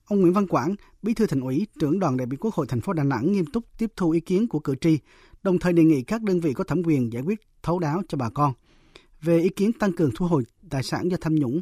[0.05, 2.81] Ông Nguyễn Văn Quảng, Bí thư Thành ủy, trưởng đoàn đại biểu Quốc hội thành
[2.81, 4.99] phố Đà Nẵng nghiêm túc tiếp thu ý kiến của cử tri,
[5.43, 8.19] đồng thời đề nghị các đơn vị có thẩm quyền giải quyết thấu đáo cho
[8.19, 8.53] bà con.
[9.23, 11.61] Về ý kiến tăng cường thu hồi tài sản do tham nhũng,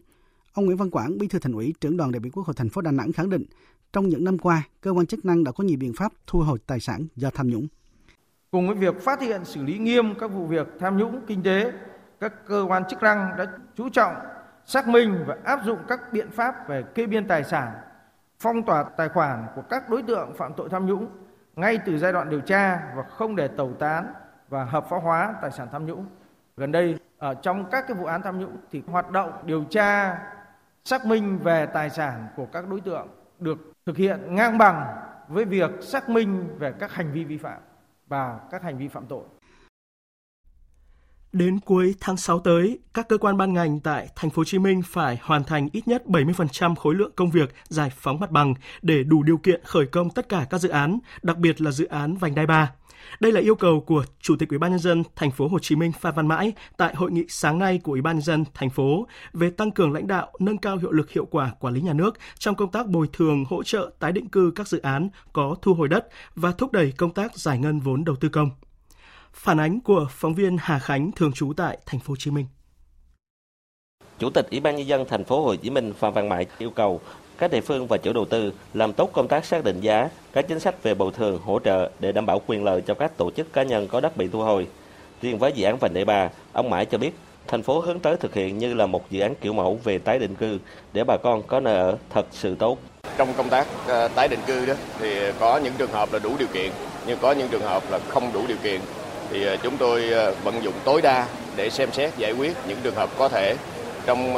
[0.53, 2.69] ông Nguyễn Văn Quảng, Bí thư Thành ủy, trưởng đoàn đại biểu Quốc hội thành
[2.69, 3.45] phố Đà Nẵng khẳng định,
[3.93, 6.59] trong những năm qua, cơ quan chức năng đã có nhiều biện pháp thu hồi
[6.67, 7.67] tài sản do tham nhũng.
[8.55, 11.73] Cùng với việc phát hiện xử lý nghiêm các vụ việc tham nhũng kinh tế,
[12.21, 14.15] các cơ quan chức năng đã chú trọng
[14.65, 17.73] xác minh và áp dụng các biện pháp về kê biên tài sản,
[18.41, 21.07] phong tỏa tài khoản của các đối tượng phạm tội tham nhũng
[21.57, 24.13] ngay từ giai đoạn điều tra và không để tẩu tán
[24.49, 26.07] và hợp pháp hóa tài sản tham nhũng.
[26.57, 30.19] Gần đây ở trong các cái vụ án tham nhũng thì hoạt động điều tra
[30.85, 34.97] xác minh về tài sản của các đối tượng được thực hiện ngang bằng
[35.29, 37.59] với việc xác minh về các hành vi vi phạm
[38.09, 39.25] và các hành vi phạm tội.
[41.33, 44.59] Đến cuối tháng 6 tới, các cơ quan ban ngành tại thành phố Hồ Chí
[44.59, 48.55] Minh phải hoàn thành ít nhất 70% khối lượng công việc giải phóng mặt bằng
[48.83, 51.87] để đủ điều kiện khởi công tất cả các dự án, đặc biệt là dự
[51.87, 52.73] án vành đai 3.
[53.21, 55.77] Đây là yêu cầu của Chủ tịch Ủy ban nhân dân thành phố Hồ Chí
[55.77, 58.71] Minh Phan Văn Mãi tại hội nghị sáng nay của Ủy ban nhân dân thành
[58.71, 61.93] phố về tăng cường lãnh đạo, nâng cao hiệu lực hiệu quả quản lý nhà
[61.93, 65.57] nước trong công tác bồi thường hỗ trợ tái định cư các dự án có
[65.63, 68.51] thu hồi đất và thúc đẩy công tác giải ngân vốn đầu tư công.
[69.33, 72.47] Phản ánh của phóng viên Hà Khánh thường trú tại thành phố Hồ Chí Minh.
[74.19, 76.71] Chủ tịch Ủy ban nhân dân thành phố Hồ Chí Minh Phan Văn Mãi yêu
[76.71, 77.01] cầu
[77.39, 80.49] các địa phương và chủ đầu tư làm tốt công tác xác định giá, các
[80.49, 83.31] chính sách về bồi thường, hỗ trợ để đảm bảo quyền lợi cho các tổ
[83.31, 84.67] chức cá nhân có đất bị thu hồi.
[85.23, 87.15] Riêng với dự án Vành Đai 3, ông Mãi cho biết
[87.49, 90.19] thành phố hướng tới thực hiện như là một dự án kiểu mẫu về tái
[90.19, 90.59] định cư
[90.93, 92.79] để bà con có nơi ở thật sự tốt.
[93.17, 96.31] Trong công tác ờ, tái định cư đó thì có những trường hợp là đủ
[96.39, 96.71] điều kiện,
[97.07, 98.81] nhưng có những trường hợp là không đủ điều kiện
[99.31, 102.79] thì ờ, chúng tôi ờ, vận dụng tối đa để xem xét giải quyết những
[102.83, 103.57] trường hợp có thể.
[104.07, 104.35] Trong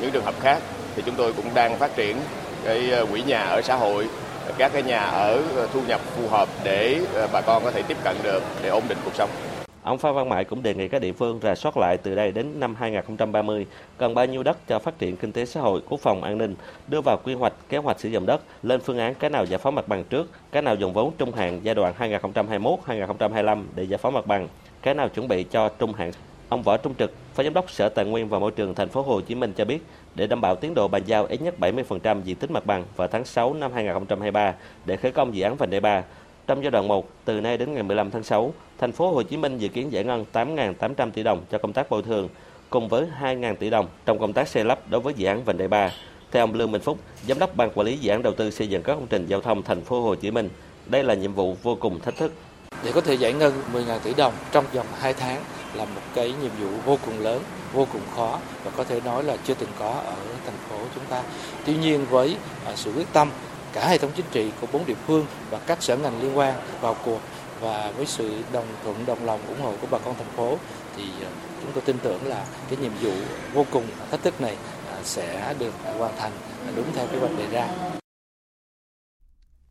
[0.00, 0.58] những trường hợp khác
[1.00, 2.16] thì chúng tôi cũng đang phát triển
[2.64, 4.08] cái ờ, quỹ nhà ở xã hội
[4.58, 7.82] các cái nhà ở ờ, thu nhập phù hợp để ờ, bà con có thể
[7.82, 9.30] tiếp cận được để ổn định cuộc sống.
[9.82, 12.32] Ông Phan Văn Mãi cũng đề nghị các địa phương rà soát lại từ đây
[12.32, 13.66] đến năm 2030
[13.98, 16.54] cần bao nhiêu đất cho phát triển kinh tế xã hội, quốc phòng an ninh,
[16.88, 19.58] đưa vào quy hoạch, kế hoạch sử dụng đất, lên phương án cái nào giải
[19.58, 23.98] phóng mặt bằng trước, cái nào dùng vốn trung hạn giai đoạn 2021-2025 để giải
[23.98, 24.48] phóng mặt bằng,
[24.82, 26.12] cái nào chuẩn bị cho trung hạn.
[26.50, 29.02] Ông Võ Trung Trực, Phó Giám đốc Sở Tài nguyên và Môi trường thành phố
[29.02, 29.78] Hồ Chí Minh cho biết,
[30.14, 33.08] để đảm bảo tiến độ bàn giao ít nhất 70% diện tích mặt bằng vào
[33.08, 36.02] tháng 6 năm 2023 để khởi công dự án vành đai 3.
[36.46, 39.36] Trong giai đoạn 1, từ nay đến ngày 15 tháng 6, thành phố Hồ Chí
[39.36, 42.28] Minh dự kiến giải ngân 8.800 tỷ đồng cho công tác bồi thường,
[42.70, 45.58] cùng với 2.000 tỷ đồng trong công tác xây lắp đối với dự án vành
[45.58, 45.90] đai 3.
[46.30, 48.68] Theo ông Lương Minh Phúc, giám đốc ban quản lý dự án đầu tư xây
[48.68, 50.48] dựng các công trình giao thông thành phố Hồ Chí Minh,
[50.86, 52.32] đây là nhiệm vụ vô cùng thách thức.
[52.84, 55.42] Để có thể giải ngân 10.000 tỷ đồng trong vòng 2 tháng
[55.74, 59.24] là một cái nhiệm vụ vô cùng lớn, vô cùng khó và có thể nói
[59.24, 61.22] là chưa từng có ở thành phố chúng ta.
[61.64, 63.30] Tuy nhiên với à, sự quyết tâm
[63.72, 66.54] cả hệ thống chính trị của bốn địa phương và các sở ngành liên quan
[66.80, 67.20] vào cuộc
[67.60, 70.56] và với sự đồng thuận đồng lòng ủng hộ của bà con thành phố
[70.96, 71.30] thì à,
[71.62, 73.12] chúng tôi tin tưởng là cái nhiệm vụ
[73.54, 74.56] vô cùng thách thức này
[74.92, 76.32] à, sẽ được hoàn thành
[76.76, 77.68] đúng theo kế hoạch đề ra.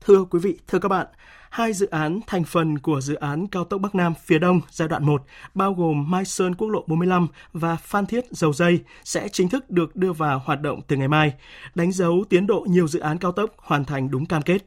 [0.09, 1.07] Thưa quý vị, thưa các bạn,
[1.49, 4.87] hai dự án thành phần của dự án cao tốc Bắc Nam phía Đông giai
[4.87, 9.29] đoạn 1 bao gồm Mai Sơn Quốc lộ 45 và Phan Thiết Dầu Dây sẽ
[9.29, 11.33] chính thức được đưa vào hoạt động từ ngày mai,
[11.75, 14.65] đánh dấu tiến độ nhiều dự án cao tốc hoàn thành đúng cam kết.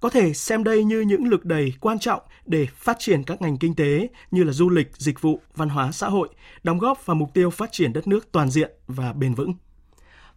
[0.00, 3.56] Có thể xem đây như những lực đẩy quan trọng để phát triển các ngành
[3.56, 6.28] kinh tế như là du lịch, dịch vụ, văn hóa xã hội,
[6.62, 9.54] đóng góp vào mục tiêu phát triển đất nước toàn diện và bền vững.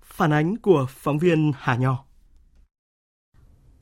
[0.03, 2.03] Phản ánh của phóng viên Hà Nho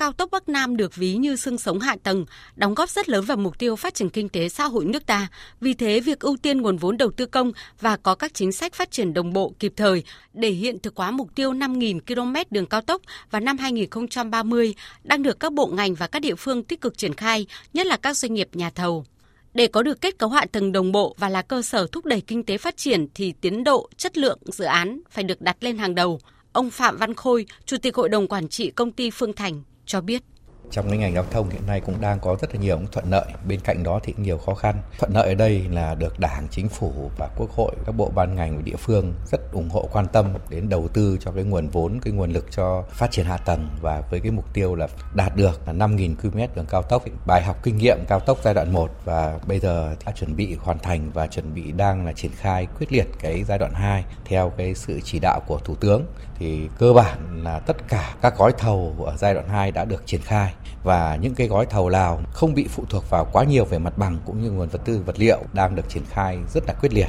[0.02, 3.26] cao tốc Bắc Nam được ví như xương sống hạ tầng, đóng góp rất lớn
[3.26, 5.28] vào mục tiêu phát triển kinh tế xã hội nước ta.
[5.60, 8.74] Vì thế, việc ưu tiên nguồn vốn đầu tư công và có các chính sách
[8.74, 12.66] phát triển đồng bộ kịp thời để hiện thực hóa mục tiêu 5.000 km đường
[12.66, 16.82] cao tốc vào năm 2030 đang được các bộ ngành và các địa phương tích
[16.82, 19.06] cực triển khai, nhất là các doanh nghiệp nhà thầu.
[19.54, 22.22] Để có được kết cấu hạ tầng đồng bộ và là cơ sở thúc đẩy
[22.22, 25.78] kinh tế phát triển thì tiến độ, chất lượng dự án phải được đặt lên
[25.78, 26.20] hàng đầu.
[26.54, 30.02] Ông Phạm Văn Khôi, Chủ tịch Hội đồng Quản trị Công ty Phương Thành cho
[30.02, 30.24] biết
[30.72, 33.26] trong cái ngành giao thông hiện nay cũng đang có rất là nhiều thuận lợi.
[33.48, 34.76] Bên cạnh đó thì nhiều khó khăn.
[35.00, 38.36] Thuận lợi ở đây là được đảng, chính phủ và quốc hội, các bộ ban
[38.36, 41.68] ngành và địa phương rất ủng hộ, quan tâm đến đầu tư cho cái nguồn
[41.68, 44.88] vốn, cái nguồn lực cho phát triển hạ tầng và với cái mục tiêu là
[45.14, 47.04] đạt được là 5.000 km đường cao tốc.
[47.28, 50.56] Bài học kinh nghiệm cao tốc giai đoạn 1 và bây giờ đã chuẩn bị
[50.60, 54.06] hoàn thành và chuẩn bị đang là triển khai quyết liệt cái giai đoạn 2
[54.26, 56.06] theo cái sự chỉ đạo của thủ tướng.
[56.40, 60.04] Thì cơ bản là tất cả các gói thầu ở giai đoạn 2 đã được
[60.06, 60.54] triển khai
[60.84, 63.98] và những cái gói thầu nào không bị phụ thuộc vào quá nhiều về mặt
[63.98, 66.94] bằng cũng như nguồn vật tư vật liệu đang được triển khai rất là quyết
[66.94, 67.08] liệt.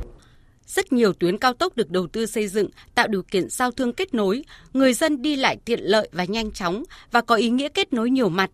[0.67, 3.93] Rất nhiều tuyến cao tốc được đầu tư xây dựng tạo điều kiện giao thương
[3.93, 7.69] kết nối, người dân đi lại tiện lợi và nhanh chóng và có ý nghĩa
[7.69, 8.51] kết nối nhiều mặt.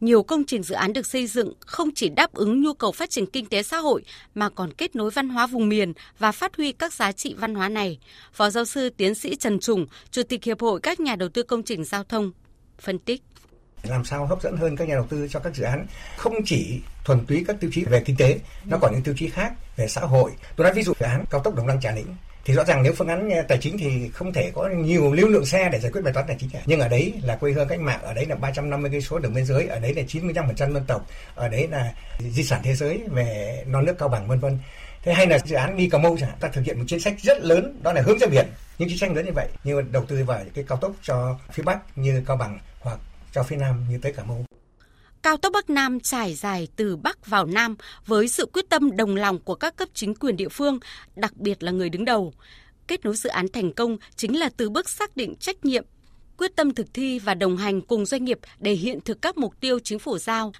[0.00, 3.10] Nhiều công trình dự án được xây dựng không chỉ đáp ứng nhu cầu phát
[3.10, 6.56] triển kinh tế xã hội mà còn kết nối văn hóa vùng miền và phát
[6.56, 7.98] huy các giá trị văn hóa này.
[8.32, 11.42] Phó giáo sư tiến sĩ Trần Trùng, Chủ tịch Hiệp hội các nhà đầu tư
[11.42, 12.32] công trình giao thông,
[12.78, 13.22] phân tích
[13.82, 16.80] làm sao hấp dẫn hơn các nhà đầu tư cho các dự án, không chỉ
[17.04, 19.88] thuần túy các tiêu chí về kinh tế, nó còn những tiêu chí khác về
[19.88, 20.30] xã hội.
[20.56, 22.82] Tôi nói ví dụ dự án cao tốc đồng đăng trà lĩnh, thì rõ ràng
[22.82, 25.80] nếu phương án à, tài chính thì không thể có nhiều lưu lượng xe để
[25.80, 26.58] giải quyết bài toán tài chính cả.
[26.66, 29.34] Nhưng ở đấy là quê hương cách mạng, ở đấy là 350 cây số đường
[29.34, 33.00] biên giới, ở đấy là 95% dân tộc, ở đấy là di sản thế giới
[33.08, 34.58] về non nước cao bằng, vân vân.
[35.02, 37.14] Thế hay là dự án đi cà mau chẳng ta thực hiện một chính sách
[37.22, 38.46] rất lớn, đó là hướng ra biển.
[38.78, 41.62] Những chính sách lớn như vậy, như đầu tư vào cái cao tốc cho phía
[41.62, 42.98] bắc như cao bằng hoặc
[43.32, 44.44] cho phía Nam như tới Cà Mau.
[45.22, 49.16] Cao tốc Bắc Nam trải dài từ Bắc vào Nam với sự quyết tâm đồng
[49.16, 50.78] lòng của các cấp chính quyền địa phương,
[51.16, 52.32] đặc biệt là người đứng đầu.
[52.86, 55.84] Kết nối dự án thành công chính là từ bước xác định trách nhiệm,
[56.36, 59.60] quyết tâm thực thi và đồng hành cùng doanh nghiệp để hiện thực các mục
[59.60, 60.52] tiêu chính phủ giao,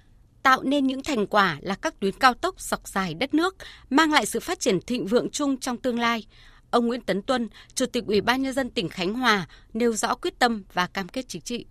[0.43, 3.55] tạo nên những thành quả là các tuyến cao tốc dọc dài đất nước,
[3.89, 6.25] mang lại sự phát triển thịnh vượng chung trong tương lai.
[6.69, 10.15] Ông Nguyễn Tấn Tuân, Chủ tịch Ủy ban nhân dân tỉnh Khánh Hòa nêu rõ
[10.15, 11.65] quyết tâm và cam kết chính trị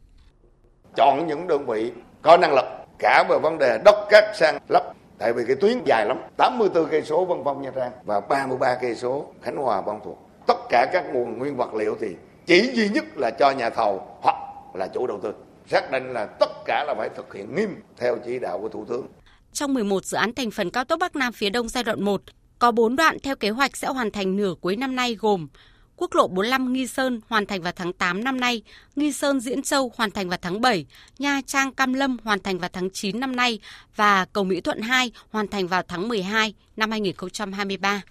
[0.97, 2.65] chọn những đơn vị có năng lực
[2.99, 4.83] cả về vấn đề đốc cát, sang lắp
[5.19, 8.75] tại vì cái tuyến dài lắm 84 cây số Vân Phong Nha Trang và 33
[8.81, 10.29] cây số Khánh Hòa Vân Thuộc.
[10.47, 14.19] Tất cả các nguồn nguyên vật liệu thì chỉ duy nhất là cho nhà thầu
[14.23, 14.37] hoặc
[14.75, 15.35] là chủ đầu tư.
[15.67, 18.85] Xác định là tất cả là phải thực hiện nghiêm theo chỉ đạo của thủ
[18.89, 19.07] tướng.
[19.53, 22.21] Trong 11 dự án thành phần cao tốc Bắc Nam phía Đông giai đoạn 1
[22.59, 25.49] có 4 đoạn theo kế hoạch sẽ hoàn thành nửa cuối năm nay gồm
[25.97, 28.63] Quốc lộ 45 Nghi Sơn hoàn thành vào tháng 8 năm nay,
[28.97, 30.87] Nghi Sơn Diễn Châu hoàn thành vào tháng 7,
[31.19, 33.59] Nha Trang Cam Lâm hoàn thành vào tháng 9 năm nay
[33.97, 38.03] và cầu Mỹ Thuận 2 hoàn thành vào tháng 12 năm 2023.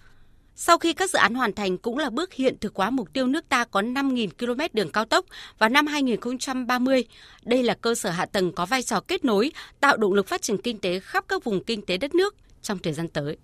[0.54, 3.26] Sau khi các dự án hoàn thành cũng là bước hiện thực hóa mục tiêu
[3.26, 5.24] nước ta có 5.000 km đường cao tốc
[5.58, 7.04] vào năm 2030.
[7.42, 10.42] Đây là cơ sở hạ tầng có vai trò kết nối, tạo động lực phát
[10.42, 13.36] triển kinh tế khắp các vùng kinh tế đất nước trong thời gian tới.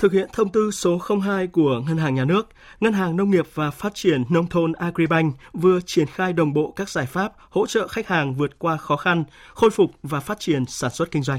[0.00, 2.48] Thực hiện thông tư số 02 của Ngân hàng Nhà nước,
[2.80, 6.72] Ngân hàng Nông nghiệp và Phát triển Nông thôn Agribank vừa triển khai đồng bộ
[6.76, 10.40] các giải pháp hỗ trợ khách hàng vượt qua khó khăn, khôi phục và phát
[10.40, 11.38] triển sản xuất kinh doanh.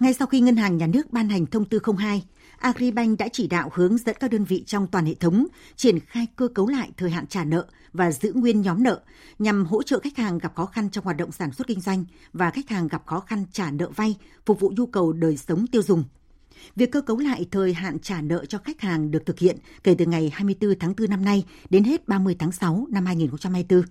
[0.00, 2.22] Ngay sau khi Ngân hàng Nhà nước ban hành thông tư 02,
[2.58, 6.26] Agribank đã chỉ đạo hướng dẫn các đơn vị trong toàn hệ thống triển khai
[6.36, 9.00] cơ cấu lại thời hạn trả nợ và giữ nguyên nhóm nợ
[9.38, 12.04] nhằm hỗ trợ khách hàng gặp khó khăn trong hoạt động sản xuất kinh doanh
[12.32, 14.16] và khách hàng gặp khó khăn trả nợ vay
[14.46, 16.04] phục vụ nhu cầu đời sống tiêu dùng.
[16.76, 19.94] Việc cơ cấu lại thời hạn trả nợ cho khách hàng được thực hiện kể
[19.98, 23.82] từ ngày 24 tháng 4 năm nay đến hết 30 tháng 6 năm 2024.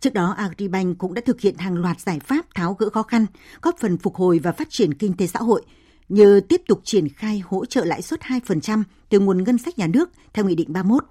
[0.00, 3.26] Trước đó, Agribank cũng đã thực hiện hàng loạt giải pháp tháo gỡ khó khăn,
[3.62, 5.62] góp phần phục hồi và phát triển kinh tế xã hội,
[6.08, 9.86] như tiếp tục triển khai hỗ trợ lãi suất 2% từ nguồn ngân sách nhà
[9.86, 11.04] nước theo Nghị định 31,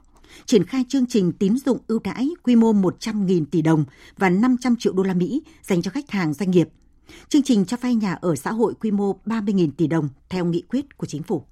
[0.46, 3.86] triển khai chương trình tín dụng ưu đãi quy mô 100.000 tỷ đồng
[4.18, 6.68] và 500 triệu đô la Mỹ dành cho khách hàng doanh nghiệp–
[7.30, 10.64] chương trình cho vay nhà ở xã hội quy mô 30.000 tỷ đồng theo nghị
[10.70, 11.46] quyết của chính phủ.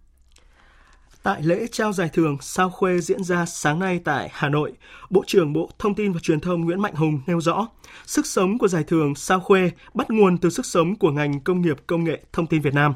[1.23, 4.73] Tại lễ trao giải thưởng Sao Khuê diễn ra sáng nay tại Hà Nội,
[5.09, 7.67] Bộ trưởng Bộ Thông tin và Truyền thông Nguyễn Mạnh Hùng nêu rõ,
[8.05, 11.61] sức sống của giải thưởng Sao Khuê bắt nguồn từ sức sống của ngành công
[11.61, 12.93] nghiệp công nghệ thông tin Việt Nam.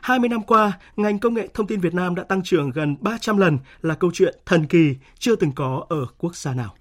[0.00, 3.36] 20 năm qua, ngành công nghệ thông tin Việt Nam đã tăng trưởng gần 300
[3.36, 6.74] lần là câu chuyện thần kỳ chưa từng có ở quốc gia nào.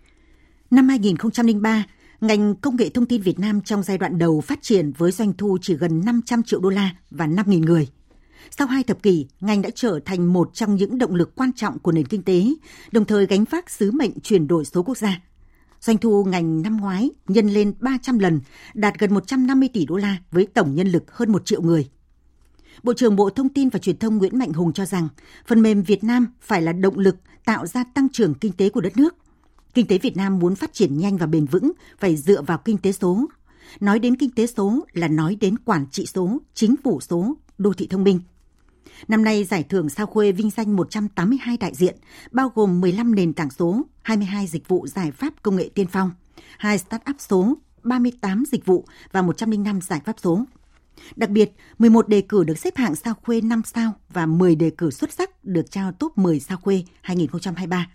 [0.72, 1.84] Năm 2003,
[2.22, 5.34] ngành công nghệ thông tin Việt Nam trong giai đoạn đầu phát triển với doanh
[5.34, 7.88] thu chỉ gần 500 triệu đô la và 5.000 người.
[8.52, 11.80] Sau hai thập kỷ, ngành đã trở thành một trong những động lực quan trọng
[11.80, 12.46] của nền kinh tế,
[12.92, 15.22] đồng thời gánh vác sứ mệnh chuyển đổi số quốc gia.
[15.82, 18.42] Doanh thu ngành năm ngoái nhân lên 300 lần,
[18.74, 21.90] đạt gần 150 tỷ đô la với tổng nhân lực hơn 1 triệu người.
[22.84, 25.08] Bộ trưởng Bộ Thông tin và Truyền thông Nguyễn Mạnh Hùng cho rằng,
[25.48, 28.82] phần mềm Việt Nam phải là động lực tạo ra tăng trưởng kinh tế của
[28.82, 29.16] đất nước–
[29.74, 32.78] Kinh tế Việt Nam muốn phát triển nhanh và bền vững phải dựa vào kinh
[32.78, 33.26] tế số.
[33.80, 37.74] Nói đến kinh tế số là nói đến quản trị số, chính phủ số, đô
[37.74, 38.20] thị thông minh.
[39.08, 41.96] Năm nay, giải thưởng Sao Khuê vinh danh 182 đại diện,
[42.32, 46.12] bao gồm 15 nền tảng số, 22 dịch vụ giải pháp công nghệ tiên phong,
[46.58, 47.54] 2 start-up số,
[47.84, 50.46] 38 dịch vụ và 105 giải pháp số.
[51.16, 54.70] Đặc biệt, 11 đề cử được xếp hạng sao khuê 5 sao và 10 đề
[54.70, 57.88] cử xuất sắc được trao top 10 sao khuê 2023.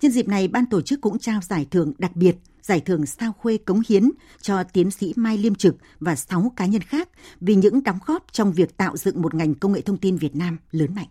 [0.00, 3.32] Nhân dịp này, ban tổ chức cũng trao giải thưởng đặc biệt, giải thưởng sao
[3.32, 7.08] khuê cống hiến cho tiến sĩ Mai Liêm Trực và 6 cá nhân khác
[7.40, 10.36] vì những đóng góp trong việc tạo dựng một ngành công nghệ thông tin Việt
[10.36, 11.08] Nam lớn mạnh.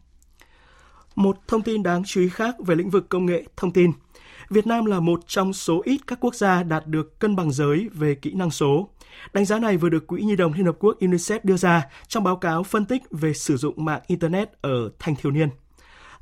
[1.15, 3.91] Một thông tin đáng chú ý khác về lĩnh vực công nghệ thông tin.
[4.49, 7.89] Việt Nam là một trong số ít các quốc gia đạt được cân bằng giới
[7.93, 8.89] về kỹ năng số.
[9.33, 12.23] Đánh giá này vừa được Quỹ Nhi đồng Liên Hợp Quốc UNICEF đưa ra trong
[12.23, 15.49] báo cáo phân tích về sử dụng mạng Internet ở thanh thiếu niên.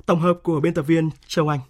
[0.06, 1.60] Tổng hợp của biên tập viên Châu Anh.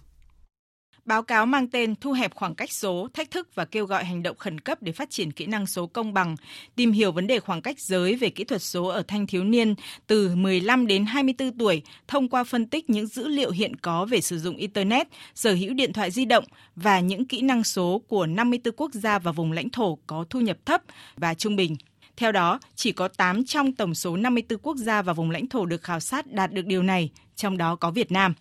[1.07, 4.23] Báo cáo mang tên Thu hẹp khoảng cách số, thách thức và kêu gọi hành
[4.23, 6.35] động khẩn cấp để phát triển kỹ năng số công bằng,
[6.75, 9.75] tìm hiểu vấn đề khoảng cách giới về kỹ thuật số ở thanh thiếu niên
[10.07, 14.21] từ 15 đến 24 tuổi thông qua phân tích những dữ liệu hiện có về
[14.21, 16.43] sử dụng Internet, sở hữu điện thoại di động
[16.75, 20.39] và những kỹ năng số của 54 quốc gia và vùng lãnh thổ có thu
[20.39, 20.81] nhập thấp
[21.17, 21.75] và trung bình.
[22.17, 25.65] Theo đó, chỉ có 8 trong tổng số 54 quốc gia và vùng lãnh thổ
[25.65, 28.33] được khảo sát đạt được điều này, trong đó có Việt Nam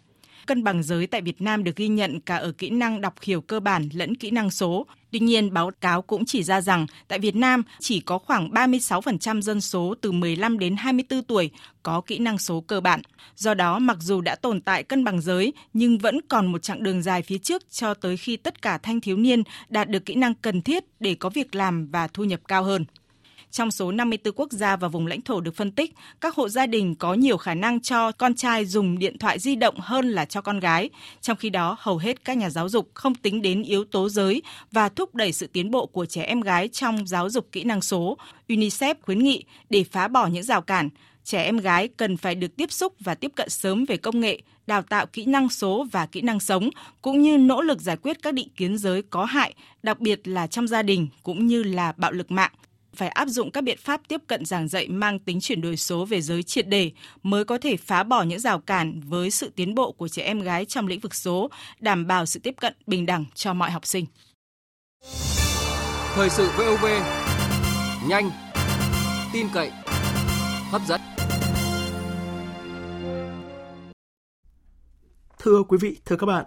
[0.46, 3.40] cân bằng giới tại Việt Nam được ghi nhận cả ở kỹ năng đọc hiểu
[3.40, 4.86] cơ bản lẫn kỹ năng số.
[5.10, 9.40] Tuy nhiên, báo cáo cũng chỉ ra rằng tại Việt Nam chỉ có khoảng 36%
[9.40, 11.50] dân số từ 15 đến 24 tuổi
[11.82, 13.02] có kỹ năng số cơ bản.
[13.36, 16.82] Do đó, mặc dù đã tồn tại cân bằng giới, nhưng vẫn còn một chặng
[16.82, 20.14] đường dài phía trước cho tới khi tất cả thanh thiếu niên đạt được kỹ
[20.14, 22.84] năng cần thiết để có việc làm và thu nhập cao hơn.
[23.56, 26.66] Trong số 54 quốc gia và vùng lãnh thổ được phân tích, các hộ gia
[26.66, 30.24] đình có nhiều khả năng cho con trai dùng điện thoại di động hơn là
[30.24, 30.90] cho con gái.
[31.20, 34.42] Trong khi đó, hầu hết các nhà giáo dục không tính đến yếu tố giới
[34.72, 37.82] và thúc đẩy sự tiến bộ của trẻ em gái trong giáo dục kỹ năng
[37.82, 38.18] số.
[38.48, 40.88] UNICEF khuyến nghị để phá bỏ những rào cản,
[41.24, 44.40] trẻ em gái cần phải được tiếp xúc và tiếp cận sớm về công nghệ,
[44.66, 46.70] đào tạo kỹ năng số và kỹ năng sống,
[47.02, 50.46] cũng như nỗ lực giải quyết các định kiến giới có hại, đặc biệt là
[50.46, 52.52] trong gia đình cũng như là bạo lực mạng
[52.96, 56.04] phải áp dụng các biện pháp tiếp cận giảng dạy mang tính chuyển đổi số
[56.04, 56.90] về giới triệt đề
[57.22, 60.40] mới có thể phá bỏ những rào cản với sự tiến bộ của trẻ em
[60.40, 63.86] gái trong lĩnh vực số, đảm bảo sự tiếp cận bình đẳng cho mọi học
[63.86, 64.06] sinh.
[66.14, 66.86] Thời sự VOV
[68.08, 68.30] nhanh,
[69.32, 69.70] tin cậy,
[70.70, 71.15] hấp dẫn.
[75.46, 76.44] Thưa quý vị, thưa các bạn,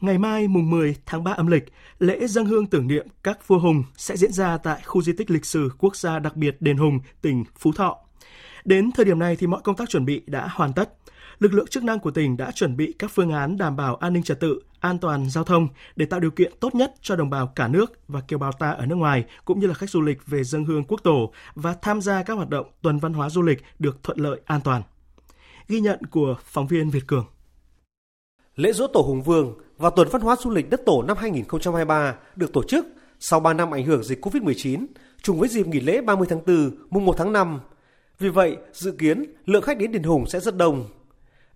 [0.00, 1.64] Ngày mai mùng 10 tháng 3 âm lịch,
[1.98, 5.30] lễ dân hương tưởng niệm các vua hùng sẽ diễn ra tại khu di tích
[5.30, 7.98] lịch sử quốc gia đặc biệt Đền Hùng, tỉnh Phú Thọ.
[8.64, 10.92] Đến thời điểm này thì mọi công tác chuẩn bị đã hoàn tất.
[11.38, 14.12] Lực lượng chức năng của tỉnh đã chuẩn bị các phương án đảm bảo an
[14.12, 17.30] ninh trật tự, an toàn giao thông để tạo điều kiện tốt nhất cho đồng
[17.30, 20.00] bào cả nước và kiều bào ta ở nước ngoài cũng như là khách du
[20.00, 23.30] lịch về dân hương quốc tổ và tham gia các hoạt động tuần văn hóa
[23.30, 24.82] du lịch được thuận lợi an toàn.
[25.68, 27.26] Ghi nhận của phóng viên Việt Cường.
[28.56, 32.16] Lễ dỗ tổ Hùng Vương và tuần văn hóa du lịch đất tổ năm 2023
[32.36, 32.86] được tổ chức
[33.20, 34.86] sau 3 năm ảnh hưởng dịch Covid-19,
[35.22, 37.60] trùng với dịp nghỉ lễ 30 tháng 4, mùng 1 tháng 5.
[38.18, 40.84] Vì vậy, dự kiến lượng khách đến đền Hùng sẽ rất đông.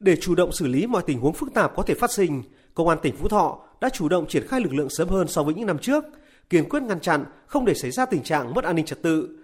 [0.01, 2.43] Để chủ động xử lý mọi tình huống phức tạp có thể phát sinh,
[2.75, 5.43] Công an tỉnh Phú Thọ đã chủ động triển khai lực lượng sớm hơn so
[5.43, 6.05] với những năm trước,
[6.51, 9.39] kiên quyết ngăn chặn không để xảy ra tình trạng mất an ninh trật tự.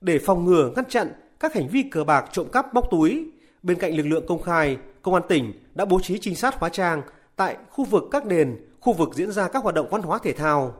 [0.00, 3.30] Để phòng ngừa ngăn chặn các hành vi cờ bạc trộm cắp móc túi,
[3.62, 6.68] bên cạnh lực lượng công khai, Công an tỉnh đã bố trí trinh sát hóa
[6.68, 7.02] trang
[7.36, 10.32] tại khu vực các đền, khu vực diễn ra các hoạt động văn hóa thể
[10.32, 10.74] thao.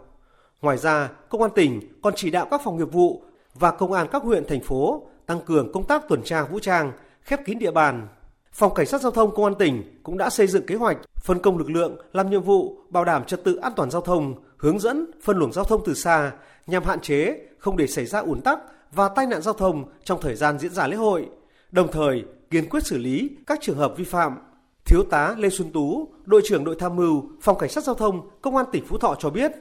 [0.62, 3.22] Ngoài ra, Công an tỉnh còn chỉ đạo các phòng nghiệp vụ
[3.54, 6.92] và công an các huyện, thành phố tăng cường công tác tuần tra vũ trang,
[7.22, 8.08] khép kín địa bàn.
[8.52, 11.38] Phòng Cảnh sát Giao thông Công an tỉnh cũng đã xây dựng kế hoạch phân
[11.38, 14.78] công lực lượng làm nhiệm vụ bảo đảm trật tự an toàn giao thông, hướng
[14.78, 16.32] dẫn phân luồng giao thông từ xa
[16.66, 18.58] nhằm hạn chế không để xảy ra ùn tắc
[18.92, 21.28] và tai nạn giao thông trong thời gian diễn ra lễ hội,
[21.72, 24.38] đồng thời kiên quyết xử lý các trường hợp vi phạm.
[24.84, 28.28] Thiếu tá Lê Xuân Tú, đội trưởng đội tham mưu Phòng Cảnh sát Giao thông
[28.42, 29.52] Công an tỉnh Phú Thọ cho biết,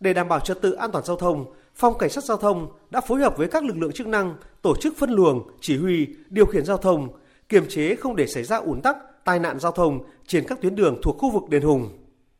[0.00, 3.00] để đảm bảo trật tự an toàn giao thông, Phòng Cảnh sát Giao thông đã
[3.00, 6.46] phối hợp với các lực lượng chức năng tổ chức phân luồng, chỉ huy, điều
[6.46, 7.08] khiển giao thông,
[7.48, 10.74] kiềm chế không để xảy ra ùn tắc, tai nạn giao thông trên các tuyến
[10.74, 11.88] đường thuộc khu vực đền Hùng.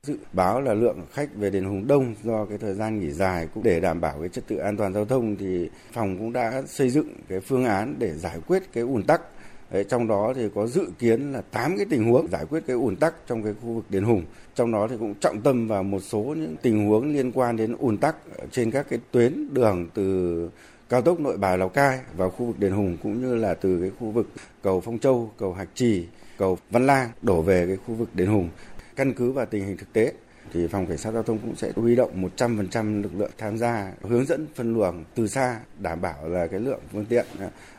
[0.02, 3.48] Dự báo là lượng khách về đền Hùng đông do cái thời gian nghỉ dài
[3.54, 6.62] cũng để đảm bảo cái trật tự an toàn giao thông thì phòng cũng đã
[6.66, 9.22] xây dựng cái phương án để giải quyết cái ùn tắc
[9.70, 12.76] Đấy, trong đó thì có dự kiến là 8 cái tình huống giải quyết cái
[12.76, 14.24] ùn tắc trong cái khu vực Đền Hùng.
[14.54, 17.76] Trong đó thì cũng trọng tâm vào một số những tình huống liên quan đến
[17.78, 18.16] ùn tắc
[18.50, 20.50] trên các cái tuyến đường từ
[20.88, 23.80] cao tốc Nội Bài Lào Cai vào khu vực Đền Hùng cũng như là từ
[23.80, 24.28] cái khu vực
[24.62, 26.06] cầu Phong Châu, cầu Hạc Trì,
[26.38, 28.48] cầu Văn Lang đổ về cái khu vực Đền Hùng.
[28.96, 30.12] Căn cứ vào tình hình thực tế
[30.52, 33.92] thì phòng cảnh sát giao thông cũng sẽ huy động 100% lực lượng tham gia
[34.02, 37.26] hướng dẫn phân luồng từ xa đảm bảo là cái lượng phương tiện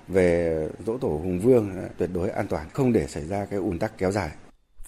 [0.09, 3.59] về dỗ tổ Hùng Vương à, tuyệt đối an toàn, không để xảy ra cái
[3.59, 4.29] ùn tắc kéo dài.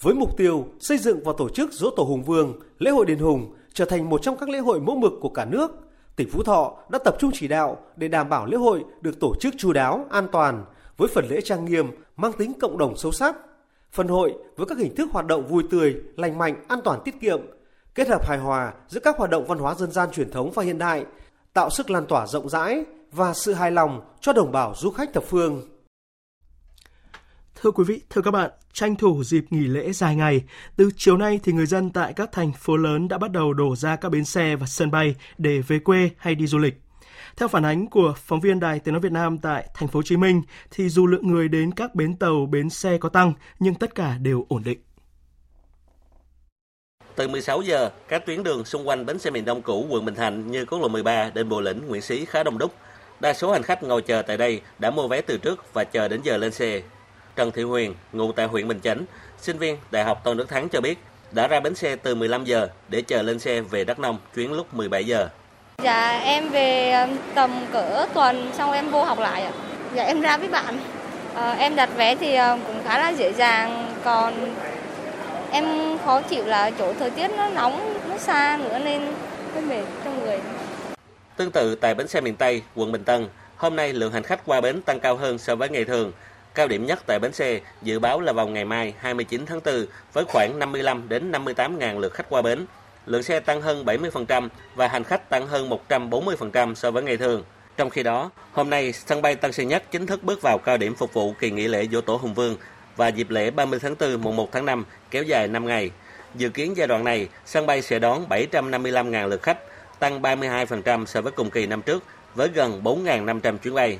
[0.00, 3.18] Với mục tiêu xây dựng và tổ chức dỗ tổ Hùng Vương, lễ hội đền
[3.18, 5.70] Hùng trở thành một trong các lễ hội mẫu mực của cả nước,
[6.16, 9.34] tỉnh Phú Thọ đã tập trung chỉ đạo để đảm bảo lễ hội được tổ
[9.40, 10.64] chức chú đáo, an toàn
[10.96, 13.36] với phần lễ trang nghiêm mang tính cộng đồng sâu sắc.
[13.92, 17.20] Phần hội với các hình thức hoạt động vui tươi, lành mạnh, an toàn tiết
[17.20, 17.40] kiệm,
[17.94, 20.62] kết hợp hài hòa giữa các hoạt động văn hóa dân gian truyền thống và
[20.62, 21.04] hiện đại,
[21.52, 25.12] tạo sức lan tỏa rộng rãi và sự hài lòng cho đồng bào du khách
[25.12, 25.68] thập phương.
[27.54, 30.42] Thưa quý vị, thưa các bạn, tranh thủ dịp nghỉ lễ dài ngày,
[30.76, 33.76] từ chiều nay thì người dân tại các thành phố lớn đã bắt đầu đổ
[33.76, 36.74] ra các bến xe và sân bay để về quê hay đi du lịch.
[37.36, 40.02] Theo phản ánh của phóng viên Đài Tiếng nói Việt Nam tại thành phố Hồ
[40.02, 43.74] Chí Minh thì dù lượng người đến các bến tàu, bến xe có tăng nhưng
[43.74, 44.78] tất cả đều ổn định.
[47.16, 50.14] Từ 16 giờ, các tuyến đường xung quanh bến xe miền Đông cũ quận Bình
[50.14, 52.72] Thạnh như quốc lộ 13 đến Bồ Lĩnh, Nguyễn Xí khá đông đúc.
[53.22, 56.08] Đa số hành khách ngồi chờ tại đây đã mua vé từ trước và chờ
[56.08, 56.80] đến giờ lên xe.
[57.36, 59.04] Trần Thị Huyền, ngụ tại huyện Bình Chánh,
[59.38, 60.98] sinh viên Đại học Tôn Đức Thắng cho biết,
[61.32, 64.52] đã ra bến xe từ 15 giờ để chờ lên xe về Đắk Nông chuyến
[64.52, 65.28] lúc 17 giờ.
[65.82, 69.52] Dạ em về um, tầm cỡ tuần xong em vô học lại ạ.
[69.94, 70.78] Dạ em ra với bạn.
[71.34, 74.54] À, em đặt vé thì um, cũng khá là dễ dàng còn
[75.50, 79.02] em khó chịu là chỗ thời tiết nó nóng nó xa nữa nên
[79.54, 80.38] hơi mệt trong người.
[81.36, 84.46] Tương tự tại bến xe miền Tây, quận Bình Tân, hôm nay lượng hành khách
[84.46, 86.12] qua bến tăng cao hơn so với ngày thường.
[86.54, 89.86] Cao điểm nhất tại bến xe dự báo là vào ngày mai 29 tháng 4
[90.12, 92.66] với khoảng 55 đến 58 ngàn lượt khách qua bến.
[93.06, 97.44] Lượng xe tăng hơn 70% và hành khách tăng hơn 140% so với ngày thường.
[97.76, 100.76] Trong khi đó, hôm nay sân bay Tân Sơn Nhất chính thức bước vào cao
[100.76, 102.56] điểm phục vụ kỳ nghỉ lễ Dỗ Tổ Hùng Vương
[102.96, 105.90] và dịp lễ 30 tháng 4 mùng 1 tháng 5 kéo dài 5 ngày.
[106.34, 109.58] Dự kiến giai đoạn này, sân bay sẽ đón 755.000 lượt khách,
[110.02, 112.02] tăng 32% so với cùng kỳ năm trước
[112.34, 113.98] với gần 4.500 chuyến bay.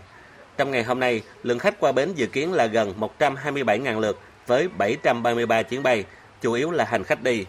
[0.56, 4.68] Trong ngày hôm nay, lượng khách qua bến dự kiến là gần 127.000 lượt với
[4.68, 6.04] 733 chuyến bay,
[6.40, 7.44] chủ yếu là hành khách đi.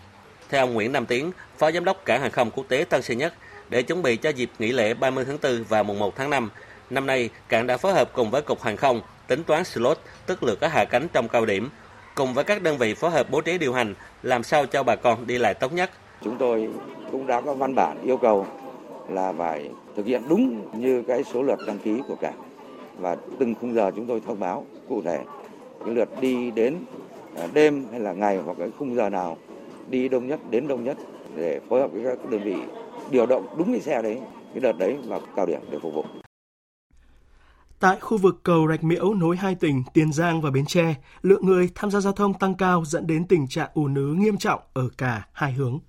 [0.49, 3.17] Theo ông Nguyễn Nam Tiến, Phó Giám đốc Cảng hàng không quốc tế Tân Sơn
[3.17, 3.33] Nhất,
[3.69, 6.49] để chuẩn bị cho dịp nghỉ lễ 30 tháng 4 và mùng 1 tháng 5,
[6.89, 10.43] năm nay cảng đã phối hợp cùng với Cục Hàng không tính toán slot, tức
[10.43, 11.69] lượt có hạ cánh trong cao điểm,
[12.15, 13.93] cùng với các đơn vị phối hợp bố trí điều hành
[14.23, 15.91] làm sao cho bà con đi lại tốt nhất.
[16.23, 16.69] Chúng tôi
[17.13, 18.45] cũng đã có văn bản yêu cầu
[19.09, 22.41] là phải thực hiện đúng như cái số lượt đăng ký của cảng
[22.99, 25.23] và từng khung giờ chúng tôi thông báo cụ thể
[25.85, 26.75] cái lượt đi đến
[27.37, 29.37] à, đêm hay là ngày hoặc cái khung giờ nào
[29.89, 30.97] đi đông nhất đến đông nhất
[31.35, 32.55] để phối hợp với các đơn vị
[33.11, 34.19] điều động đúng cái xe đấy
[34.53, 36.05] cái đợt đấy vào cao điểm để phục vụ.
[37.79, 41.45] Tại khu vực cầu Rạch Miễu nối hai tỉnh Tiền Giang và Bến Tre, lượng
[41.45, 44.59] người tham gia giao thông tăng cao dẫn đến tình trạng ùn ứ nghiêm trọng
[44.73, 45.79] ở cả hai hướng.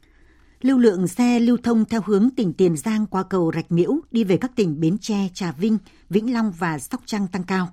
[0.65, 4.25] Lưu lượng xe lưu thông theo hướng tỉnh Tiền Giang qua cầu Rạch Miễu đi
[4.25, 5.79] về các tỉnh Bến Tre, Trà Vinh,
[6.11, 7.69] Vĩnh Long và Sóc Trăng tăng cao.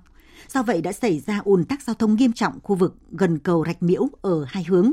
[0.48, 3.64] Do vậy đã xảy ra ùn tắc giao thông nghiêm trọng khu vực gần cầu
[3.66, 4.92] Rạch Miễu ở hai hướng.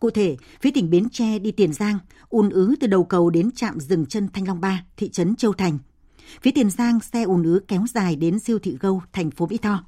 [0.00, 3.50] Cụ thể, phía tỉnh Bến Tre đi Tiền Giang, ùn ứ từ đầu cầu đến
[3.50, 5.78] trạm dừng chân Thanh Long 3, thị trấn Châu Thành.
[6.42, 9.58] Phía Tiền Giang, xe ùn ứ kéo dài đến siêu thị Gâu, thành phố Mỹ
[9.58, 9.84] Tho.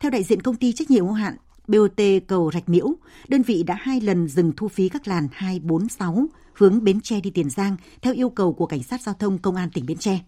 [0.00, 1.36] Theo đại diện công ty trách nhiệm hữu hạn
[1.68, 2.94] BOT cầu Rạch Miễu,
[3.28, 7.30] đơn vị đã hai lần dừng thu phí các làn 246 hướng Bến Tre đi
[7.30, 10.20] Tiền Giang theo yêu cầu của Cảnh sát Giao thông Công an tỉnh Bến Tre.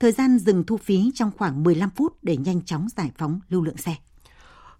[0.00, 3.62] Thời gian dừng thu phí trong khoảng 15 phút để nhanh chóng giải phóng lưu
[3.62, 3.96] lượng xe.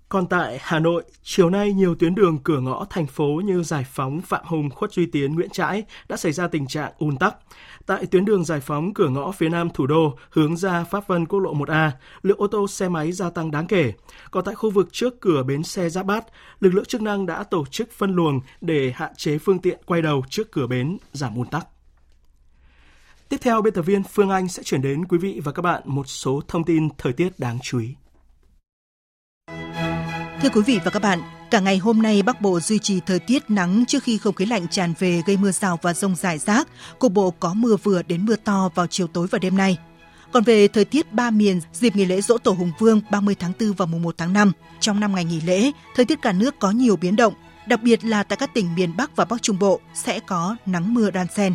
[0.09, 3.85] Còn tại Hà Nội, chiều nay nhiều tuyến đường cửa ngõ thành phố như Giải
[3.89, 7.37] Phóng, Phạm Hùng, Khuất Duy Tiến, Nguyễn Trãi đã xảy ra tình trạng ùn tắc.
[7.87, 11.27] Tại tuyến đường Giải Phóng cửa ngõ phía nam thủ đô hướng ra Pháp Vân
[11.27, 11.91] quốc lộ 1A,
[12.23, 13.93] lượng ô tô xe máy gia tăng đáng kể.
[14.31, 16.25] Còn tại khu vực trước cửa bến xe Giáp Bát,
[16.61, 20.03] lực lượng chức năng đã tổ chức phân luồng để hạn chế phương tiện quay
[20.03, 21.67] đầu trước cửa bến giảm ùn tắc.
[23.29, 25.83] Tiếp theo, biên tập viên Phương Anh sẽ chuyển đến quý vị và các bạn
[25.85, 27.95] một số thông tin thời tiết đáng chú ý.
[30.43, 33.19] Thưa quý vị và các bạn, cả ngày hôm nay Bắc Bộ duy trì thời
[33.19, 36.39] tiết nắng trước khi không khí lạnh tràn về gây mưa rào và rông rải
[36.39, 36.69] rác.
[36.99, 39.79] Cục bộ có mưa vừa đến mưa to vào chiều tối và đêm nay.
[40.33, 43.53] Còn về thời tiết ba miền dịp nghỉ lễ Dỗ Tổ Hùng Vương 30 tháng
[43.61, 46.59] 4 và mùng 1 tháng 5, trong năm ngày nghỉ lễ, thời tiết cả nước
[46.59, 47.35] có nhiều biến động,
[47.67, 50.95] đặc biệt là tại các tỉnh miền Bắc và Bắc Trung Bộ sẽ có nắng
[50.95, 51.55] mưa đan xen.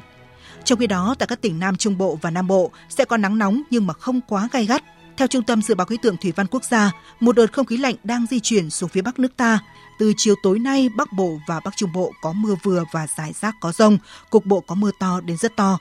[0.63, 3.37] Trong khi đó, tại các tỉnh Nam Trung Bộ và Nam Bộ sẽ có nắng
[3.37, 4.83] nóng nhưng mà không quá gai gắt,
[5.17, 7.77] theo Trung tâm Dự báo Khí tượng Thủy văn Quốc gia, một đợt không khí
[7.77, 9.59] lạnh đang di chuyển xuống phía Bắc nước ta.
[9.99, 13.33] Từ chiều tối nay, Bắc Bộ và Bắc Trung Bộ có mưa vừa và rải
[13.33, 13.97] rác có rông,
[14.29, 15.77] cục bộ có mưa to đến rất to.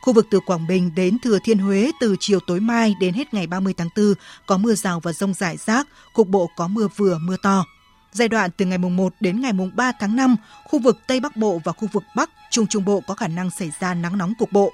[0.00, 3.34] Khu vực từ Quảng Bình đến Thừa Thiên Huế từ chiều tối mai đến hết
[3.34, 4.14] ngày 30 tháng 4
[4.46, 7.64] có mưa rào và rông rải rác, cục bộ có mưa vừa mưa to.
[8.12, 11.20] Giai đoạn từ ngày mùng 1 đến ngày mùng 3 tháng 5, khu vực Tây
[11.20, 14.18] Bắc Bộ và khu vực Bắc, Trung Trung Bộ có khả năng xảy ra nắng
[14.18, 14.72] nóng cục bộ.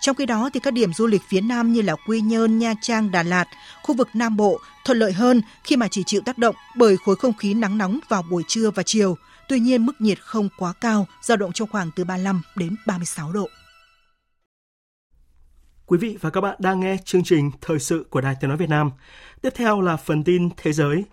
[0.00, 2.74] Trong khi đó, thì các điểm du lịch phía Nam như là Quy Nhơn, Nha
[2.80, 3.48] Trang, Đà Lạt,
[3.82, 7.16] khu vực Nam Bộ thuận lợi hơn khi mà chỉ chịu tác động bởi khối
[7.16, 9.16] không khí nắng nóng vào buổi trưa và chiều.
[9.48, 13.32] Tuy nhiên, mức nhiệt không quá cao, dao động trong khoảng từ 35 đến 36
[13.32, 13.48] độ.
[15.86, 18.56] Quý vị và các bạn đang nghe chương trình Thời sự của Đài Tiếng Nói
[18.56, 18.90] Việt Nam.
[19.42, 21.04] Tiếp theo là phần tin thế giới.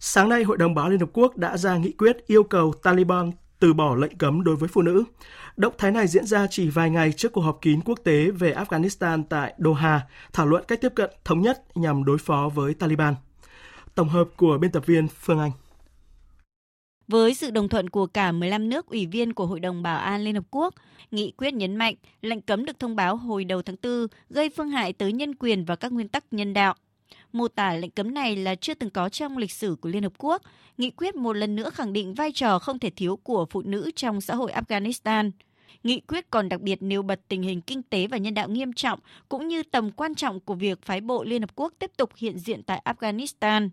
[0.00, 3.32] Sáng nay, Hội đồng Bảo Liên Hợp Quốc đã ra nghị quyết yêu cầu Taliban
[3.58, 5.04] từ bỏ lệnh cấm đối với phụ nữ.
[5.56, 8.52] Động thái này diễn ra chỉ vài ngày trước cuộc họp kín quốc tế về
[8.52, 10.00] Afghanistan tại Doha,
[10.32, 13.14] thảo luận cách tiếp cận thống nhất nhằm đối phó với Taliban.
[13.94, 15.50] Tổng hợp của biên tập viên Phương Anh.
[17.08, 20.24] Với sự đồng thuận của cả 15 nước ủy viên của Hội đồng Bảo an
[20.24, 20.74] Liên Hợp Quốc,
[21.10, 24.68] nghị quyết nhấn mạnh lệnh cấm được thông báo hồi đầu tháng 4 gây phương
[24.68, 26.74] hại tới nhân quyền và các nguyên tắc nhân đạo.
[27.36, 30.12] Mô tả lệnh cấm này là chưa từng có trong lịch sử của Liên Hợp
[30.18, 30.42] Quốc.
[30.78, 33.90] Nghị quyết một lần nữa khẳng định vai trò không thể thiếu của phụ nữ
[33.96, 35.30] trong xã hội Afghanistan.
[35.82, 38.72] Nghị quyết còn đặc biệt nêu bật tình hình kinh tế và nhân đạo nghiêm
[38.72, 42.10] trọng cũng như tầm quan trọng của việc phái bộ Liên Hợp Quốc tiếp tục
[42.16, 43.68] hiện diện tại Afghanistan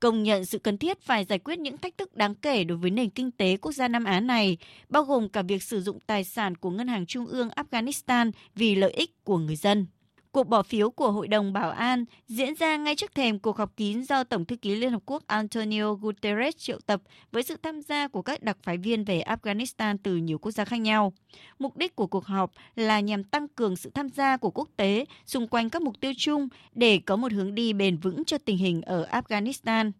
[0.00, 2.90] công nhận sự cần thiết phải giải quyết những thách thức đáng kể đối với
[2.90, 4.56] nền kinh tế quốc gia Nam Á này,
[4.88, 8.74] bao gồm cả việc sử dụng tài sản của Ngân hàng Trung ương Afghanistan vì
[8.74, 9.86] lợi ích của người dân.
[10.32, 13.76] Cuộc bỏ phiếu của Hội đồng Bảo an diễn ra ngay trước thềm cuộc họp
[13.76, 17.02] kín do Tổng thư ký Liên Hợp Quốc Antonio Guterres triệu tập
[17.32, 20.64] với sự tham gia của các đặc phái viên về Afghanistan từ nhiều quốc gia
[20.64, 21.12] khác nhau.
[21.58, 25.04] Mục đích của cuộc họp là nhằm tăng cường sự tham gia của quốc tế
[25.26, 28.58] xung quanh các mục tiêu chung để có một hướng đi bền vững cho tình
[28.58, 29.92] hình ở Afghanistan.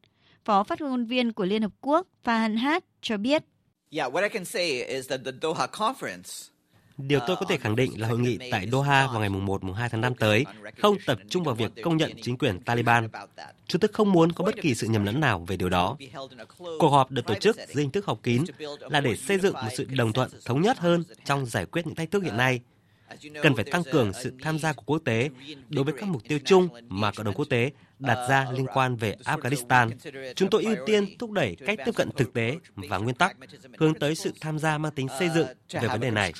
[0.45, 3.43] Phó phát ngôn viên của Liên Hợp Quốc Fahan Hát cho biết.
[3.91, 6.55] Yeah, what I can say is that the Doha conference
[6.99, 9.88] Điều tôi có thể khẳng định là hội nghị tại Doha vào ngày 1 2
[9.88, 10.44] tháng 5 tới
[10.78, 13.09] không tập trung vào việc công nhận chính quyền Taliban.
[13.66, 15.97] Chúng tôi không muốn có bất kỳ sự nhầm lẫn nào về điều đó.
[16.78, 18.44] Cuộc họp được tổ chức dưới hình thức họp kín
[18.80, 21.94] là để xây dựng một sự đồng thuận thống nhất hơn trong giải quyết những
[21.94, 22.61] thách thức hiện nay
[23.42, 25.30] cần phải tăng cường sự tham gia của quốc tế
[25.68, 28.97] đối với các mục tiêu chung mà cộng đồng quốc tế đặt ra liên quan
[28.97, 29.90] về Afghanistan.
[30.34, 33.36] Chúng tôi ưu tiên thúc đẩy cách tiếp cận thực tế và nguyên tắc,
[33.78, 36.32] hướng tới sự tham gia mang tính xây dựng về vấn đề này.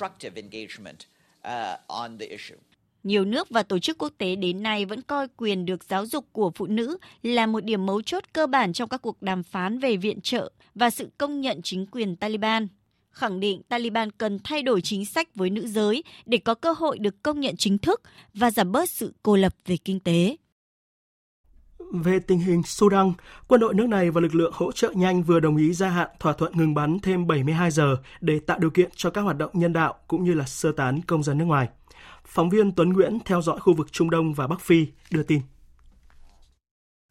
[3.03, 6.25] Nhiều nước và tổ chức quốc tế đến nay vẫn coi quyền được giáo dục
[6.31, 9.79] của phụ nữ là một điểm mấu chốt cơ bản trong các cuộc đàm phán
[9.79, 12.67] về viện trợ và sự công nhận chính quyền Taliban
[13.17, 16.99] khẳng định Taliban cần thay đổi chính sách với nữ giới để có cơ hội
[16.99, 18.01] được công nhận chính thức
[18.33, 20.35] và giảm bớt sự cô lập về kinh tế.
[21.93, 23.13] Về tình hình Sudan,
[23.47, 26.09] quân đội nước này và lực lượng hỗ trợ nhanh vừa đồng ý gia hạn
[26.19, 29.51] thỏa thuận ngừng bắn thêm 72 giờ để tạo điều kiện cho các hoạt động
[29.53, 31.69] nhân đạo cũng như là sơ tán công dân nước ngoài.
[32.25, 35.41] Phóng viên Tuấn Nguyễn theo dõi khu vực Trung Đông và Bắc Phi đưa tin.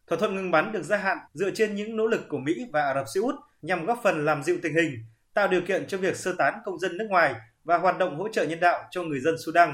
[0.07, 2.81] Thỏa thuận ngừng bắn được gia hạn dựa trên những nỗ lực của Mỹ và
[2.81, 4.91] Ả Rập Xê Út nhằm góp phần làm dịu tình hình,
[5.33, 8.29] tạo điều kiện cho việc sơ tán công dân nước ngoài và hoạt động hỗ
[8.29, 9.73] trợ nhân đạo cho người dân Sudan.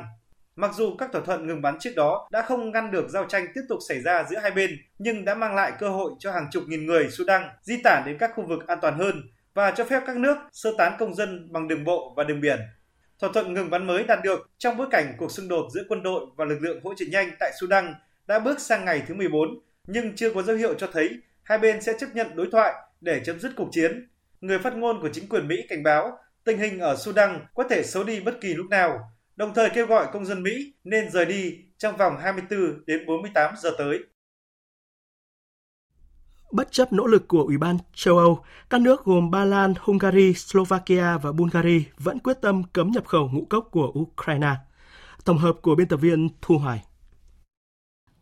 [0.55, 3.45] Mặc dù các thỏa thuận ngừng bắn trước đó đã không ngăn được giao tranh
[3.55, 6.47] tiếp tục xảy ra giữa hai bên, nhưng đã mang lại cơ hội cho hàng
[6.51, 9.21] chục nghìn người Sudan di tản đến các khu vực an toàn hơn
[9.53, 12.59] và cho phép các nước sơ tán công dân bằng đường bộ và đường biển.
[13.19, 16.03] Thỏa thuận ngừng bắn mới đạt được trong bối cảnh cuộc xung đột giữa quân
[16.03, 17.95] đội và lực lượng hỗ trợ nhanh tại Sudan
[18.27, 21.09] đã bước sang ngày thứ 14, nhưng chưa có dấu hiệu cho thấy
[21.43, 24.07] hai bên sẽ chấp nhận đối thoại để chấm dứt cuộc chiến
[24.41, 27.83] người phát ngôn của chính quyền Mỹ cảnh báo tình hình ở Sudan có thể
[27.83, 31.25] xấu đi bất kỳ lúc nào, đồng thời kêu gọi công dân Mỹ nên rời
[31.25, 33.99] đi trong vòng 24 đến 48 giờ tới.
[36.51, 40.33] Bất chấp nỗ lực của Ủy ban châu Âu, các nước gồm Ba Lan, Hungary,
[40.33, 44.55] Slovakia và Bulgaria vẫn quyết tâm cấm nhập khẩu ngũ cốc của Ukraine.
[45.25, 46.83] Tổng hợp của biên tập viên Thu Hoài.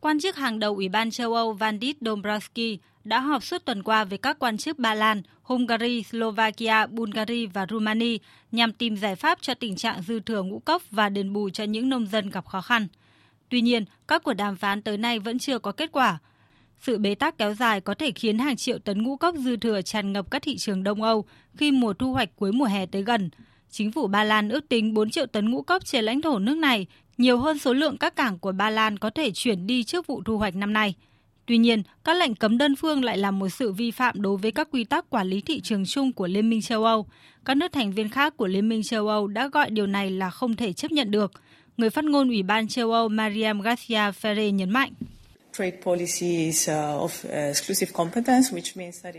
[0.02, 4.04] Quan chức hàng đầu Ủy ban châu Âu Vandit Dombrovski đã họp suốt tuần qua
[4.04, 8.18] với các quan chức Ba Lan, Hungary, Slovakia, Bulgaria và Romania
[8.52, 11.64] nhằm tìm giải pháp cho tình trạng dư thừa ngũ cốc và đền bù cho
[11.64, 12.88] những nông dân gặp khó khăn.
[13.50, 16.18] Tuy nhiên, các cuộc đàm phán tới nay vẫn chưa có kết quả.
[16.80, 19.82] Sự bế tắc kéo dài có thể khiến hàng triệu tấn ngũ cốc dư thừa
[19.82, 21.26] tràn ngập các thị trường Đông Âu
[21.58, 23.30] khi mùa thu hoạch cuối mùa hè tới gần.
[23.72, 26.58] Chính phủ Ba Lan ước tính 4 triệu tấn ngũ cốc trên lãnh thổ nước
[26.58, 26.88] này,
[27.22, 30.22] nhiều hơn số lượng các cảng của Ba Lan có thể chuyển đi trước vụ
[30.26, 30.96] thu hoạch năm nay.
[31.46, 34.52] Tuy nhiên, các lệnh cấm đơn phương lại là một sự vi phạm đối với
[34.52, 37.06] các quy tắc quản lý thị trường chung của Liên minh châu Âu.
[37.46, 40.30] Các nước thành viên khác của Liên minh châu Âu đã gọi điều này là
[40.30, 41.32] không thể chấp nhận được.
[41.78, 44.92] Người phát ngôn Ủy ban châu Âu Mariam Garcia Ferre nhấn mạnh.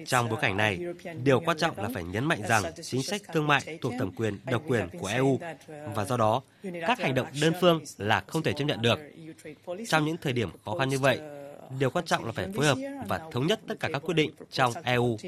[0.07, 0.79] Trong bối cảnh này,
[1.25, 4.39] điều quan trọng là phải nhấn mạnh rằng chính sách thương mại thuộc thẩm quyền
[4.51, 5.41] độc quyền của EU
[5.95, 6.43] và do đó
[6.87, 8.99] các hành động đơn phương là không thể chấp nhận được.
[9.89, 11.21] Trong những thời điểm khó khăn như vậy,
[11.79, 12.79] điều quan trọng là phải phối hợp
[13.09, 15.19] và thống nhất tất cả các quyết định trong EU.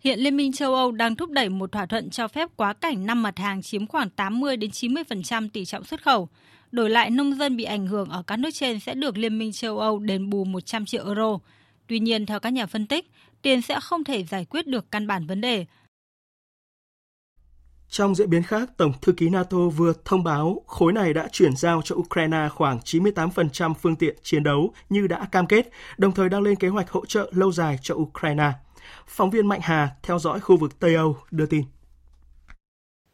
[0.00, 3.06] Hiện Liên minh châu Âu đang thúc đẩy một thỏa thuận cho phép quá cảnh
[3.06, 6.28] 5 mặt hàng chiếm khoảng 80 đến 90% tỷ trọng xuất khẩu.
[6.72, 9.52] Đổi lại nông dân bị ảnh hưởng ở các nước trên sẽ được Liên minh
[9.52, 11.38] châu Âu đền bù 100 triệu euro.
[11.86, 13.10] Tuy nhiên, theo các nhà phân tích,
[13.42, 15.66] tiền sẽ không thể giải quyết được căn bản vấn đề.
[17.88, 21.56] Trong diễn biến khác, Tổng thư ký NATO vừa thông báo khối này đã chuyển
[21.56, 26.28] giao cho Ukraine khoảng 98% phương tiện chiến đấu như đã cam kết, đồng thời
[26.28, 28.52] đang lên kế hoạch hỗ trợ lâu dài cho Ukraine.
[29.06, 31.64] Phóng viên Mạnh Hà theo dõi khu vực Tây Âu đưa tin.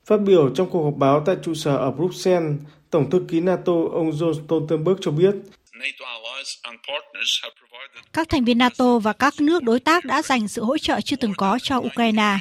[0.04, 2.60] Phát biểu trong cuộc họp báo tại trụ sở ở Bruxelles,
[2.90, 5.34] Tổng thư ký NATO ông Jens Stoltenberg cho biết
[8.12, 11.16] các thành viên NATO và các nước đối tác đã dành sự hỗ trợ chưa
[11.16, 12.38] từng có cho Ukraine.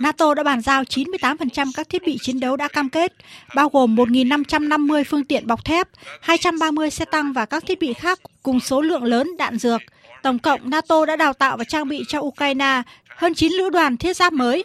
[0.00, 3.12] NATO đã bàn giao 98% các thiết bị chiến đấu đã cam kết,
[3.54, 5.88] bao gồm 1.550 phương tiện bọc thép,
[6.20, 9.80] 230 xe tăng và các thiết bị khác cùng số lượng lớn đạn dược.
[10.22, 13.96] Tổng cộng, NATO đã đào tạo và trang bị cho Ukraine hơn 9 lữ đoàn
[13.96, 14.64] thiết giáp mới.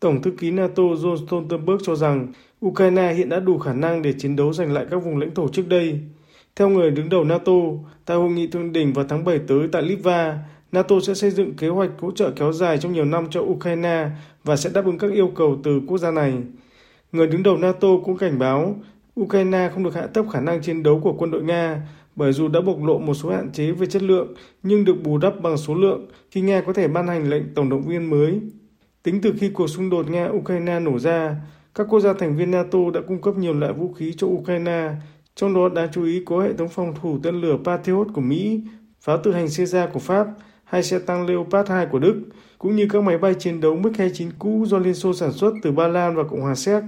[0.00, 2.32] Tổng thư ký NATO John Stoltenberg cho rằng
[2.66, 5.48] Ukraine hiện đã đủ khả năng để chiến đấu giành lại các vùng lãnh thổ
[5.48, 6.00] trước đây.
[6.56, 7.52] Theo người đứng đầu NATO,
[8.04, 10.38] tại hội nghị thượng đỉnh vào tháng 7 tới tại Litva,
[10.72, 14.08] NATO sẽ xây dựng kế hoạch hỗ trợ kéo dài trong nhiều năm cho Ukraine
[14.44, 16.34] và sẽ đáp ứng các yêu cầu từ quốc gia này.
[17.12, 18.76] Người đứng đầu NATO cũng cảnh báo
[19.20, 21.82] Ukraine không được hạ thấp khả năng chiến đấu của quân đội Nga
[22.16, 25.18] bởi dù đã bộc lộ một số hạn chế về chất lượng nhưng được bù
[25.18, 28.40] đắp bằng số lượng khi Nga có thể ban hành lệnh tổng động viên mới.
[29.02, 31.36] Tính từ khi cuộc xung đột Nga-Ukraine nổ ra,
[31.74, 34.92] các quốc gia thành viên NATO đã cung cấp nhiều loại vũ khí cho Ukraine,
[35.34, 38.60] trong đó đáng chú ý có hệ thống phòng thủ tên lửa Patriot của Mỹ,
[39.00, 40.26] pháo tự hành Caesar của Pháp,
[40.64, 42.22] hai xe tăng Leopard 2 của Đức,
[42.58, 45.72] cũng như các máy bay chiến đấu MiG-29 cũ do Liên Xô sản xuất từ
[45.72, 46.82] Ba Lan và Cộng hòa Séc.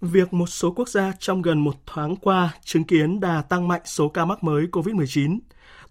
[0.00, 3.82] Việc một số quốc gia trong gần một tháng qua chứng kiến đà tăng mạnh
[3.84, 5.38] số ca mắc mới COVID-19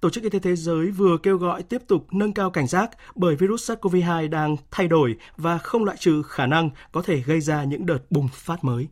[0.02, 2.90] Tổ chức Y tế Thế giới vừa kêu gọi tiếp tục nâng cao cảnh giác
[3.16, 7.42] bởi virus SARS-CoV-2 đang thay đổi và không loại trừ khả năng có thể gây
[7.42, 8.88] ra những đợt bùng phát mới.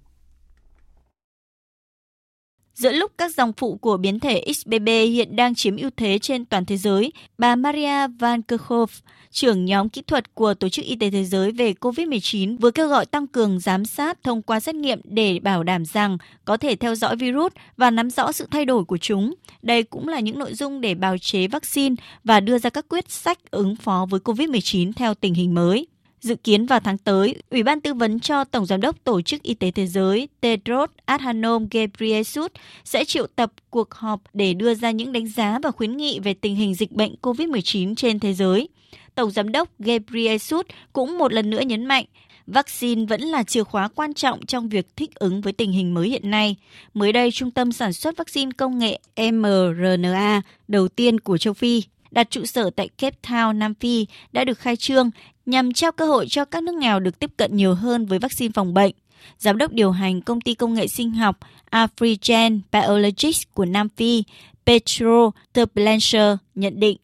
[2.75, 6.45] Giữa lúc các dòng phụ của biến thể XBB hiện đang chiếm ưu thế trên
[6.45, 8.93] toàn thế giới, bà Maria Van Kerkhove,
[9.31, 12.87] trưởng nhóm kỹ thuật của Tổ chức Y tế Thế giới về COVID-19 vừa kêu
[12.87, 16.75] gọi tăng cường giám sát thông qua xét nghiệm để bảo đảm rằng có thể
[16.75, 19.33] theo dõi virus và nắm rõ sự thay đổi của chúng.
[19.61, 23.11] Đây cũng là những nội dung để bào chế vaccine và đưa ra các quyết
[23.11, 25.87] sách ứng phó với COVID-19 theo tình hình mới.
[26.21, 29.43] Dự kiến vào tháng tới, Ủy ban tư vấn cho Tổng Giám đốc Tổ chức
[29.43, 32.51] Y tế Thế giới Tedros Adhanom Ghebreyesus
[32.83, 36.33] sẽ triệu tập cuộc họp để đưa ra những đánh giá và khuyến nghị về
[36.33, 38.69] tình hình dịch bệnh COVID-19 trên thế giới.
[39.15, 42.05] Tổng Giám đốc Ghebreyesus cũng một lần nữa nhấn mạnh,
[42.47, 46.09] vaccine vẫn là chìa khóa quan trọng trong việc thích ứng với tình hình mới
[46.09, 46.55] hiện nay.
[46.93, 48.99] Mới đây, Trung tâm sản xuất vaccine công nghệ
[49.31, 51.83] mRNA đầu tiên của châu Phi
[52.15, 55.09] đặt trụ sở tại Cape Town, Nam Phi đã được khai trương
[55.45, 58.51] nhằm trao cơ hội cho các nước nghèo được tiếp cận nhiều hơn với vaccine
[58.55, 58.91] phòng bệnh.
[59.37, 61.37] Giám đốc điều hành công ty công nghệ sinh học
[61.71, 64.23] Afrigen Biologics của Nam Phi,
[64.65, 66.97] Petro Terblancher nhận định.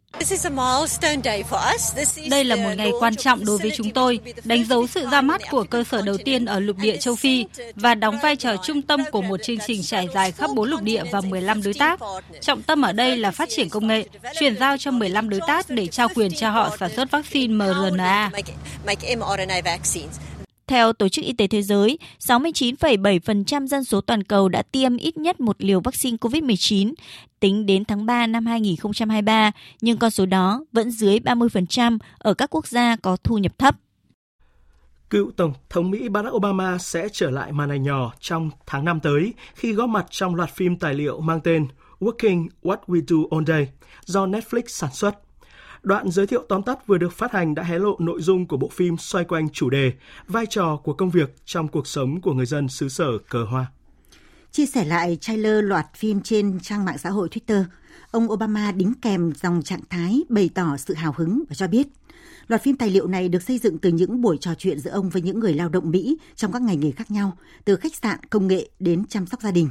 [2.30, 5.42] Đây là một ngày quan trọng đối với chúng tôi, đánh dấu sự ra mắt
[5.52, 7.46] của cơ sở đầu tiên ở lục địa châu Phi
[7.76, 10.82] và đóng vai trò trung tâm của một chương trình trải dài khắp 4 lục
[10.82, 12.00] địa và 15 đối tác.
[12.42, 14.06] Trọng tâm ở đây là phát triển công nghệ,
[14.40, 18.32] chuyển giao cho 15 đối tác để trao quyền cho họ sản xuất vaccine mRNA.
[20.72, 25.18] Theo Tổ chức Y tế Thế giới, 69,7% dân số toàn cầu đã tiêm ít
[25.18, 26.94] nhất một liều vaccine COVID-19
[27.40, 29.52] tính đến tháng 3 năm 2023,
[29.82, 33.76] nhưng con số đó vẫn dưới 30% ở các quốc gia có thu nhập thấp.
[35.10, 39.00] Cựu Tổng thống Mỹ Barack Obama sẽ trở lại màn ảnh nhỏ trong tháng năm
[39.00, 41.68] tới khi góp mặt trong loạt phim tài liệu mang tên
[42.00, 43.68] Working What We Do All Day
[44.06, 45.16] do Netflix sản xuất.
[45.84, 48.58] Đoạn giới thiệu tóm tắt vừa được phát hành đã hé lộ nội dung của
[48.58, 49.94] bộ phim xoay quanh chủ đề
[50.28, 53.66] vai trò của công việc trong cuộc sống của người dân xứ sở cờ hoa.
[54.52, 57.64] Chia sẻ lại trailer loạt phim trên trang mạng xã hội Twitter,
[58.12, 61.88] ông Obama đính kèm dòng trạng thái bày tỏ sự hào hứng và cho biết
[62.48, 65.10] Loạt phim tài liệu này được xây dựng từ những buổi trò chuyện giữa ông
[65.10, 68.20] với những người lao động Mỹ trong các ngành nghề khác nhau, từ khách sạn,
[68.30, 69.70] công nghệ đến chăm sóc gia đình.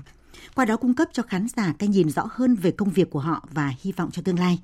[0.55, 3.19] Qua đó cung cấp cho khán giả cái nhìn rõ hơn về công việc của
[3.19, 4.59] họ và hy vọng cho tương lai.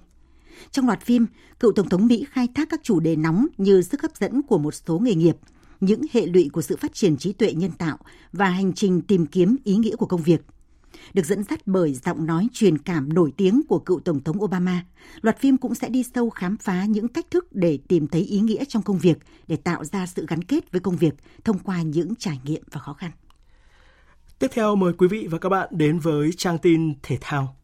[0.70, 1.26] Trong loạt phim,
[1.60, 4.58] cựu Tổng thống Mỹ khai thác các chủ đề nóng như sức hấp dẫn của
[4.58, 5.36] một số nghề nghiệp,
[5.80, 7.98] những hệ lụy của sự phát triển trí tuệ nhân tạo
[8.32, 10.40] và hành trình tìm kiếm ý nghĩa của công việc.
[11.14, 14.84] Được dẫn dắt bởi giọng nói truyền cảm nổi tiếng của cựu Tổng thống Obama,
[15.20, 18.40] loạt phim cũng sẽ đi sâu khám phá những cách thức để tìm thấy ý
[18.40, 21.82] nghĩa trong công việc, để tạo ra sự gắn kết với công việc thông qua
[21.82, 23.10] những trải nghiệm và khó khăn.
[24.38, 27.56] Tiếp theo mời quý vị và các bạn đến với trang tin thể thao.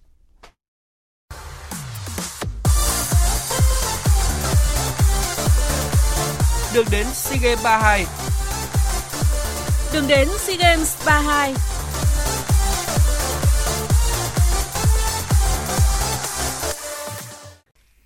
[6.74, 8.06] Đường đến SEA Games 32
[9.92, 11.54] Đường đến SEA Games 32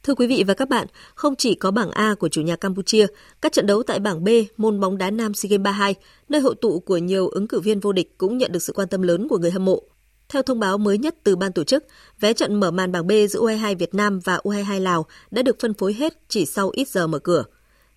[0.03, 3.07] Thưa quý vị và các bạn, không chỉ có bảng A của chủ nhà Campuchia,
[3.41, 5.95] các trận đấu tại bảng B môn bóng đá nam SEA Games 32,
[6.29, 8.89] nơi hội tụ của nhiều ứng cử viên vô địch cũng nhận được sự quan
[8.89, 9.83] tâm lớn của người hâm mộ.
[10.29, 11.85] Theo thông báo mới nhất từ ban tổ chức,
[12.21, 15.61] vé trận mở màn bảng B giữa U22 Việt Nam và U22 Lào đã được
[15.61, 17.45] phân phối hết chỉ sau ít giờ mở cửa.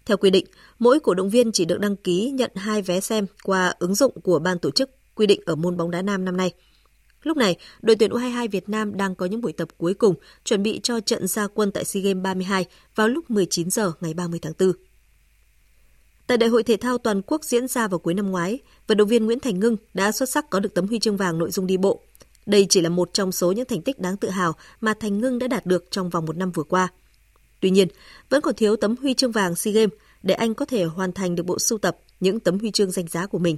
[0.09, 0.45] Theo quy định,
[0.79, 4.21] mỗi cổ động viên chỉ được đăng ký nhận hai vé xem qua ứng dụng
[4.21, 6.51] của ban tổ chức quy định ở môn bóng đá nam năm nay.
[7.23, 10.63] Lúc này, đội tuyển U22 Việt Nam đang có những buổi tập cuối cùng chuẩn
[10.63, 14.39] bị cho trận gia quân tại SEA Games 32 vào lúc 19 giờ ngày 30
[14.41, 14.71] tháng 4.
[16.27, 19.07] Tại Đại hội thể thao toàn quốc diễn ra vào cuối năm ngoái, vận động
[19.07, 21.67] viên Nguyễn Thành Ngưng đã xuất sắc có được tấm huy chương vàng nội dung
[21.67, 22.01] đi bộ.
[22.45, 25.39] Đây chỉ là một trong số những thành tích đáng tự hào mà Thành Ngưng
[25.39, 26.89] đã đạt được trong vòng một năm vừa qua.
[27.59, 27.87] Tuy nhiên,
[28.29, 29.93] vẫn còn thiếu tấm huy chương vàng SEA Games
[30.23, 33.07] để anh có thể hoàn thành được bộ sưu tập những tấm huy chương danh
[33.07, 33.57] giá của mình.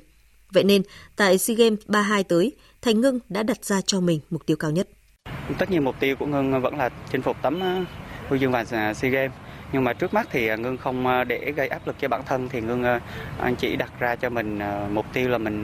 [0.54, 0.82] Vậy nên,
[1.16, 4.72] tại SEA Games 32 tới, Thành Ngưng đã đặt ra cho mình mục tiêu cao
[4.72, 4.88] nhất.
[5.60, 7.86] Tất nhiên mục tiêu của Ngưng vẫn là chinh phục tấm ờ,
[8.30, 9.32] huy chương vàng à, SEA Games.
[9.74, 12.22] Nhưng mà trước mắt thì à, Ngưng không à, để gây áp lực cho bản
[12.26, 13.02] thân thì Ngưng à,
[13.40, 14.60] anh chỉ đặt ra cho mình
[14.94, 15.64] mục tiêu là mình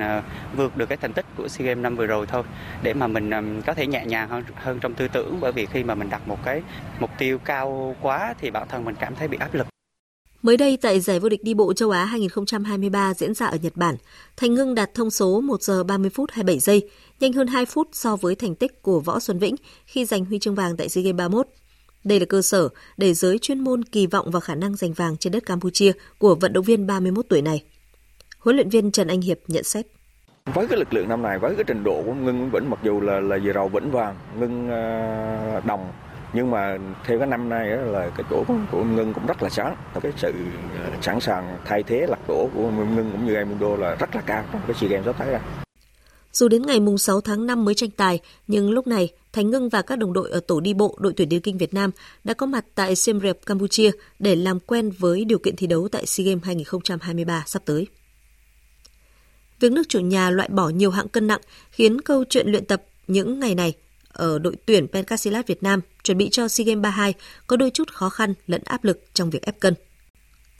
[0.55, 2.43] vượt được cái thành tích của SEA Games năm vừa rồi thôi
[2.83, 3.31] để mà mình
[3.65, 6.27] có thể nhẹ nhàng hơn hơn trong tư tưởng bởi vì khi mà mình đặt
[6.27, 6.61] một cái
[6.99, 9.67] mục tiêu cao quá thì bản thân mình cảm thấy bị áp lực.
[10.41, 13.75] Mới đây tại giải vô địch đi bộ châu Á 2023 diễn ra ở Nhật
[13.75, 13.95] Bản,
[14.37, 16.89] Thành Ngưng đạt thông số 1 giờ 30 phút 27 giây,
[17.19, 19.55] nhanh hơn 2 phút so với thành tích của Võ Xuân Vĩnh
[19.85, 21.47] khi giành huy chương vàng tại SEA Games 31.
[22.07, 25.17] Đây là cơ sở để giới chuyên môn kỳ vọng vào khả năng giành vàng
[25.17, 27.63] trên đất Campuchia của vận động viên 31 tuổi này.
[28.39, 29.85] Huấn luyện viên Trần Anh Hiệp nhận xét.
[30.45, 33.01] Với cái lực lượng năm này với cái trình độ của ngưng vẫn mặc dù
[33.01, 35.91] là là vừa đầu vĩnh vàng ngưng à, đồng,
[36.33, 39.75] nhưng mà theo cái năm nay là cái chỗ của ngân cũng rất là sáng.
[40.01, 40.33] Cái sự
[40.75, 44.21] à, sẵn sàng thay thế lật đổ của ngân cũng như Raimundo là rất là
[44.21, 45.41] cao trong cái sea games sắp tới đây
[46.33, 49.69] dù đến ngày mùng 6 tháng 5 mới tranh tài, nhưng lúc này Thành ngưng
[49.69, 51.91] và các đồng đội ở tổ đi bộ đội tuyển điền kinh Việt Nam
[52.23, 55.87] đã có mặt tại Siem Reap, Campuchia để làm quen với điều kiện thi đấu
[55.91, 57.87] tại SEA Games 2023 sắp tới.
[59.59, 62.83] Việc nước chủ nhà loại bỏ nhiều hạng cân nặng khiến câu chuyện luyện tập
[63.07, 63.73] những ngày này
[64.07, 67.13] ở đội tuyển Pencasilat Việt Nam chuẩn bị cho SEA Games 32
[67.47, 69.73] có đôi chút khó khăn lẫn áp lực trong việc ép cân.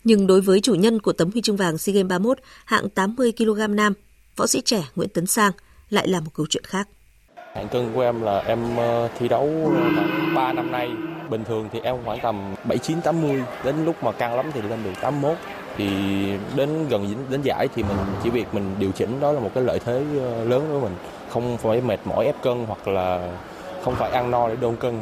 [0.04, 3.32] Nhưng đối với chủ nhân của tấm huy chương vàng SEA Games 31 hạng 80
[3.38, 3.94] kg nam,
[4.38, 5.52] võ sĩ trẻ Nguyễn Tấn Sang
[5.90, 6.88] lại là một câu chuyện khác.
[7.54, 10.92] Hạng cân của em là em ờ, thi đấu khoảng 3 năm nay.
[11.30, 14.80] Bình thường thì em khoảng tầm 79 80, đến lúc mà căng lắm thì lên
[14.84, 15.38] được 81
[15.78, 15.88] thì
[16.56, 19.64] đến gần đến giải thì mình chỉ việc mình điều chỉnh đó là một cái
[19.64, 20.94] lợi thế ờ, lớn của mình
[21.30, 23.38] không phải mệt mỏi ép cân hoặc là
[23.84, 25.00] không phải ăn no để đôn cân.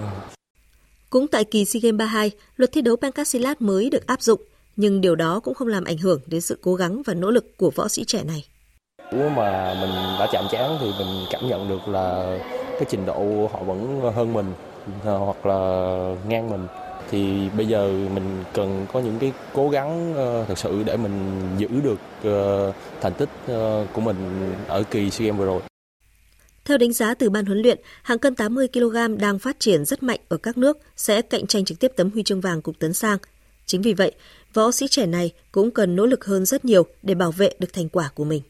[1.09, 4.41] Cũng tại kỳ SEA Games 32, luật thi đấu Pencasilat mới được áp dụng,
[4.75, 7.57] nhưng điều đó cũng không làm ảnh hưởng đến sự cố gắng và nỗ lực
[7.57, 8.45] của võ sĩ trẻ này.
[9.12, 12.38] Nếu mà mình đã chạm trán thì mình cảm nhận được là
[12.72, 14.53] cái trình độ họ vẫn hơn mình
[15.03, 15.97] ờ, hoặc là
[16.28, 16.68] ngang mình
[17.12, 20.14] thì bây giờ mình cần có những cái cố gắng
[20.51, 25.26] uh, sự để mình giữ được uh, thành tích uh, của mình ở kỳ SEA
[25.28, 25.62] Games vừa rồi.
[26.66, 30.03] Theo đánh giá từ ban huấn luyện, hạng cân 80 kg đang phát triển rất
[30.03, 32.93] mạnh ở các nước sẽ cạnh tranh trực tiếp tấm huy chương vàng cục tấn
[32.93, 33.18] sang.
[33.66, 34.12] Chính vì vậy,
[34.53, 37.74] võ sĩ trẻ này cũng cần nỗ lực hơn rất nhiều để bảo vệ được
[37.74, 38.41] thành quả của mình.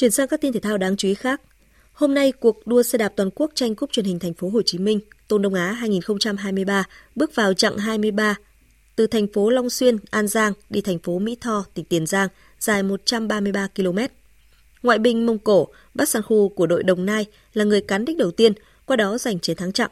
[0.00, 1.40] Chuyển sang các tin thể thao đáng chú ý khác.
[1.92, 4.62] Hôm nay, cuộc đua xe đạp toàn quốc tranh cúp truyền hình thành phố Hồ
[4.62, 6.84] Chí Minh Tôn Đông Á 2023
[7.14, 8.34] bước vào chặng 23
[8.96, 12.28] từ thành phố Long Xuyên, An Giang đi thành phố Mỹ Tho, tỉnh Tiền Giang,
[12.58, 13.98] dài 133 km.
[14.82, 18.16] Ngoại binh Mông Cổ, Bát San Khu của đội Đồng Nai là người cán đích
[18.18, 18.52] đầu tiên,
[18.86, 19.90] qua đó giành chiến thắng chặng.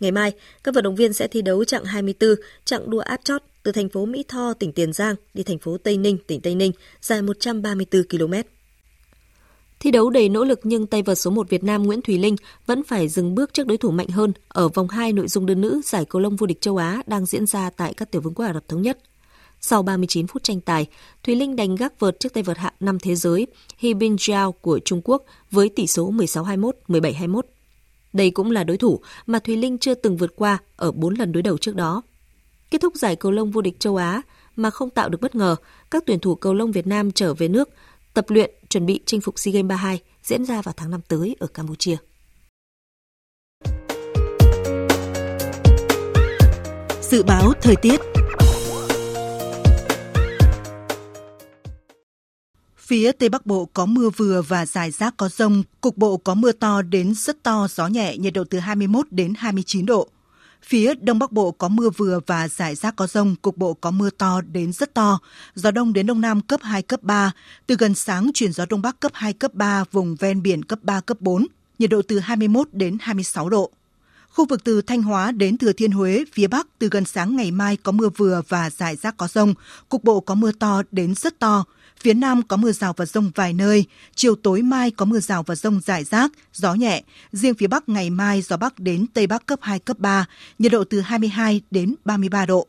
[0.00, 0.32] Ngày mai,
[0.64, 2.34] các vận động viên sẽ thi đấu chặng 24,
[2.64, 5.78] chặng đua áp chót từ thành phố Mỹ Tho, tỉnh Tiền Giang đi thành phố
[5.78, 8.34] Tây Ninh, tỉnh Tây Ninh, dài 134 km.
[9.82, 12.36] Thi đấu đầy nỗ lực nhưng tay vợt số 1 Việt Nam Nguyễn Thùy Linh
[12.66, 15.60] vẫn phải dừng bước trước đối thủ mạnh hơn ở vòng 2 nội dung đơn
[15.60, 18.34] nữ giải cầu lông vô địch châu Á đang diễn ra tại các tiểu vương
[18.34, 18.98] quốc Ả Rập Thống Nhất.
[19.60, 20.86] Sau 39 phút tranh tài,
[21.22, 23.46] Thùy Linh đánh gác vợt trước tay vợt hạng 5 thế giới
[23.78, 27.40] He Bin Jiao của Trung Quốc với tỷ số 16-21, 17-21.
[28.12, 31.32] Đây cũng là đối thủ mà Thùy Linh chưa từng vượt qua ở 4 lần
[31.32, 32.02] đối đầu trước đó.
[32.70, 34.22] Kết thúc giải cầu lông vô địch châu Á
[34.56, 35.56] mà không tạo được bất ngờ,
[35.90, 37.68] các tuyển thủ cầu lông Việt Nam trở về nước
[38.14, 41.36] tập luyện chuẩn bị chinh phục SEA Games 32 diễn ra vào tháng 5 tới
[41.40, 41.96] ở Campuchia.
[47.02, 48.00] Dự báo thời tiết
[52.76, 56.34] Phía Tây Bắc Bộ có mưa vừa và dài rác có rông, cục bộ có
[56.34, 60.08] mưa to đến rất to, gió nhẹ, nhiệt độ từ 21 đến 29 độ.
[60.62, 63.90] Phía Đông Bắc Bộ có mưa vừa và rải rác có rông, cục bộ có
[63.90, 65.18] mưa to đến rất to.
[65.54, 67.32] Gió Đông đến Đông Nam cấp 2, cấp 3.
[67.66, 70.78] Từ gần sáng chuyển gió Đông Bắc cấp 2, cấp 3, vùng ven biển cấp
[70.82, 71.46] 3, cấp 4
[71.78, 73.70] nhiệt độ từ 21 đến 26 độ.
[74.28, 77.50] Khu vực từ Thanh Hóa đến Thừa Thiên Huế, phía Bắc từ gần sáng ngày
[77.50, 79.54] mai có mưa vừa và rải rác có rông,
[79.88, 81.64] cục bộ có mưa to đến rất to.
[82.02, 83.84] Phía Nam có mưa rào và rông vài nơi,
[84.14, 87.02] chiều tối mai có mưa rào và rông rải rác, gió nhẹ.
[87.32, 90.26] Riêng phía Bắc ngày mai gió Bắc đến Tây Bắc cấp 2, cấp 3,
[90.58, 92.66] nhiệt độ từ 22 đến 33 độ.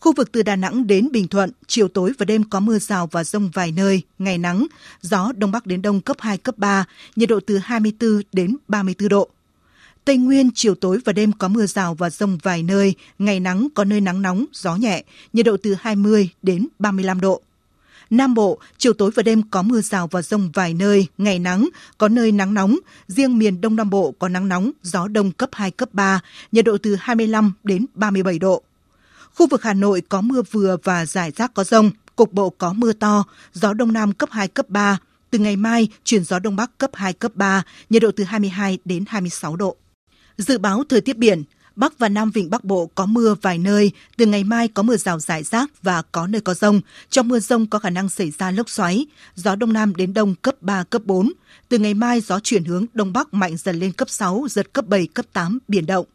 [0.00, 3.06] Khu vực từ Đà Nẵng đến Bình Thuận, chiều tối và đêm có mưa rào
[3.06, 4.66] và rông vài nơi, ngày nắng,
[5.00, 6.84] gió Đông Bắc đến Đông cấp 2, cấp 3,
[7.16, 9.28] nhiệt độ từ 24 đến 34 độ.
[10.04, 13.68] Tây Nguyên chiều tối và đêm có mưa rào và rông vài nơi, ngày nắng
[13.74, 17.42] có nơi nắng nóng, gió nhẹ, nhiệt độ từ 20 đến 35 độ.
[18.10, 21.68] Nam Bộ, chiều tối và đêm có mưa rào và rông vài nơi, ngày nắng,
[21.98, 22.78] có nơi nắng nóng.
[23.06, 26.20] Riêng miền Đông Nam Bộ có nắng nóng, gió đông cấp 2, cấp 3,
[26.52, 28.62] nhiệt độ từ 25 đến 37 độ.
[29.34, 32.72] Khu vực Hà Nội có mưa vừa và rải rác có rông, cục bộ có
[32.72, 34.98] mưa to, gió Đông Nam cấp 2, cấp 3.
[35.30, 38.78] Từ ngày mai, chuyển gió Đông Bắc cấp 2, cấp 3, nhiệt độ từ 22
[38.84, 39.76] đến 26 độ.
[40.38, 41.42] Dự báo thời tiết biển,
[41.76, 44.96] Bắc và Nam Vịnh Bắc Bộ có mưa vài nơi, từ ngày mai có mưa
[44.96, 46.80] rào rải rác và có nơi có rông.
[47.10, 50.34] Trong mưa rông có khả năng xảy ra lốc xoáy, gió Đông Nam đến Đông
[50.34, 51.32] cấp 3, cấp 4.
[51.68, 54.86] Từ ngày mai gió chuyển hướng Đông Bắc mạnh dần lên cấp 6, giật cấp
[54.86, 56.06] 7, cấp 8, biển động.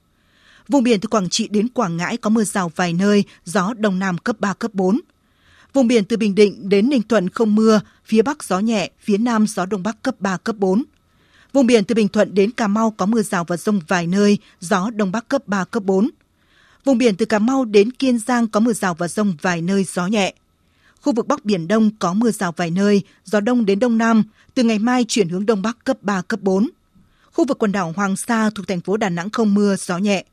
[0.68, 4.00] Vùng biển từ Quảng Trị đến Quảng Ngãi có mưa rào vài nơi, gió Đông
[4.00, 5.00] Nam cấp 3, cấp 4.
[5.74, 9.18] Vùng biển từ Bình Định đến Ninh Thuận không mưa, phía Bắc gió nhẹ, phía
[9.18, 10.84] Nam gió Đông Bắc cấp 3, cấp 4.
[11.54, 14.38] Vùng biển từ Bình Thuận đến Cà Mau có mưa rào và rông vài nơi,
[14.60, 16.10] gió Đông Bắc cấp 3, cấp 4.
[16.86, 19.84] Vùng biển từ Cà Mau đến Kiên Giang có mưa rào và rông vài nơi,
[19.84, 20.34] gió nhẹ.
[21.02, 24.24] Khu vực Bắc Biển Đông có mưa rào vài nơi, gió Đông đến Đông Nam,
[24.54, 26.70] từ ngày mai chuyển hướng Đông Bắc cấp 3, cấp 4.
[27.34, 30.26] Khu vực quần đảo Hoàng Sa thuộc thành phố Đà Nẵng không mưa, gió nhẹ.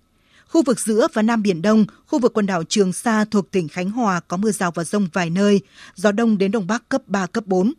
[0.48, 3.68] Khu vực giữa và Nam Biển Đông, khu vực quần đảo Trường Sa thuộc tỉnh
[3.68, 5.60] Khánh Hòa có mưa rào và rông vài nơi,
[5.94, 7.72] gió Đông đến Đông Bắc cấp 3, cấp 4.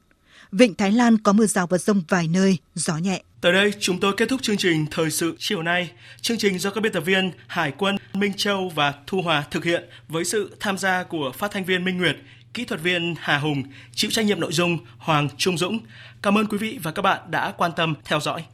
[0.52, 3.22] Vịnh Thái Lan có mưa rào và rông vài nơi, gió nhẹ.
[3.42, 5.92] Tới đây chúng tôi kết thúc chương trình Thời sự chiều nay.
[6.22, 9.66] Chương trình do các biên tập viên Hải quân, Minh Châu và Thu Hòa thực
[9.66, 12.18] hiện với sự tham gia của phát thanh viên Minh Nguyệt,
[12.54, 13.64] kỹ thuật viên Hà Hùng,
[13.96, 15.80] chịu trách nhiệm nội dung Hoàng Trung Dũng.
[16.22, 18.44] Cảm ơn quý vị và các bạn đã quan tâm theo dõi.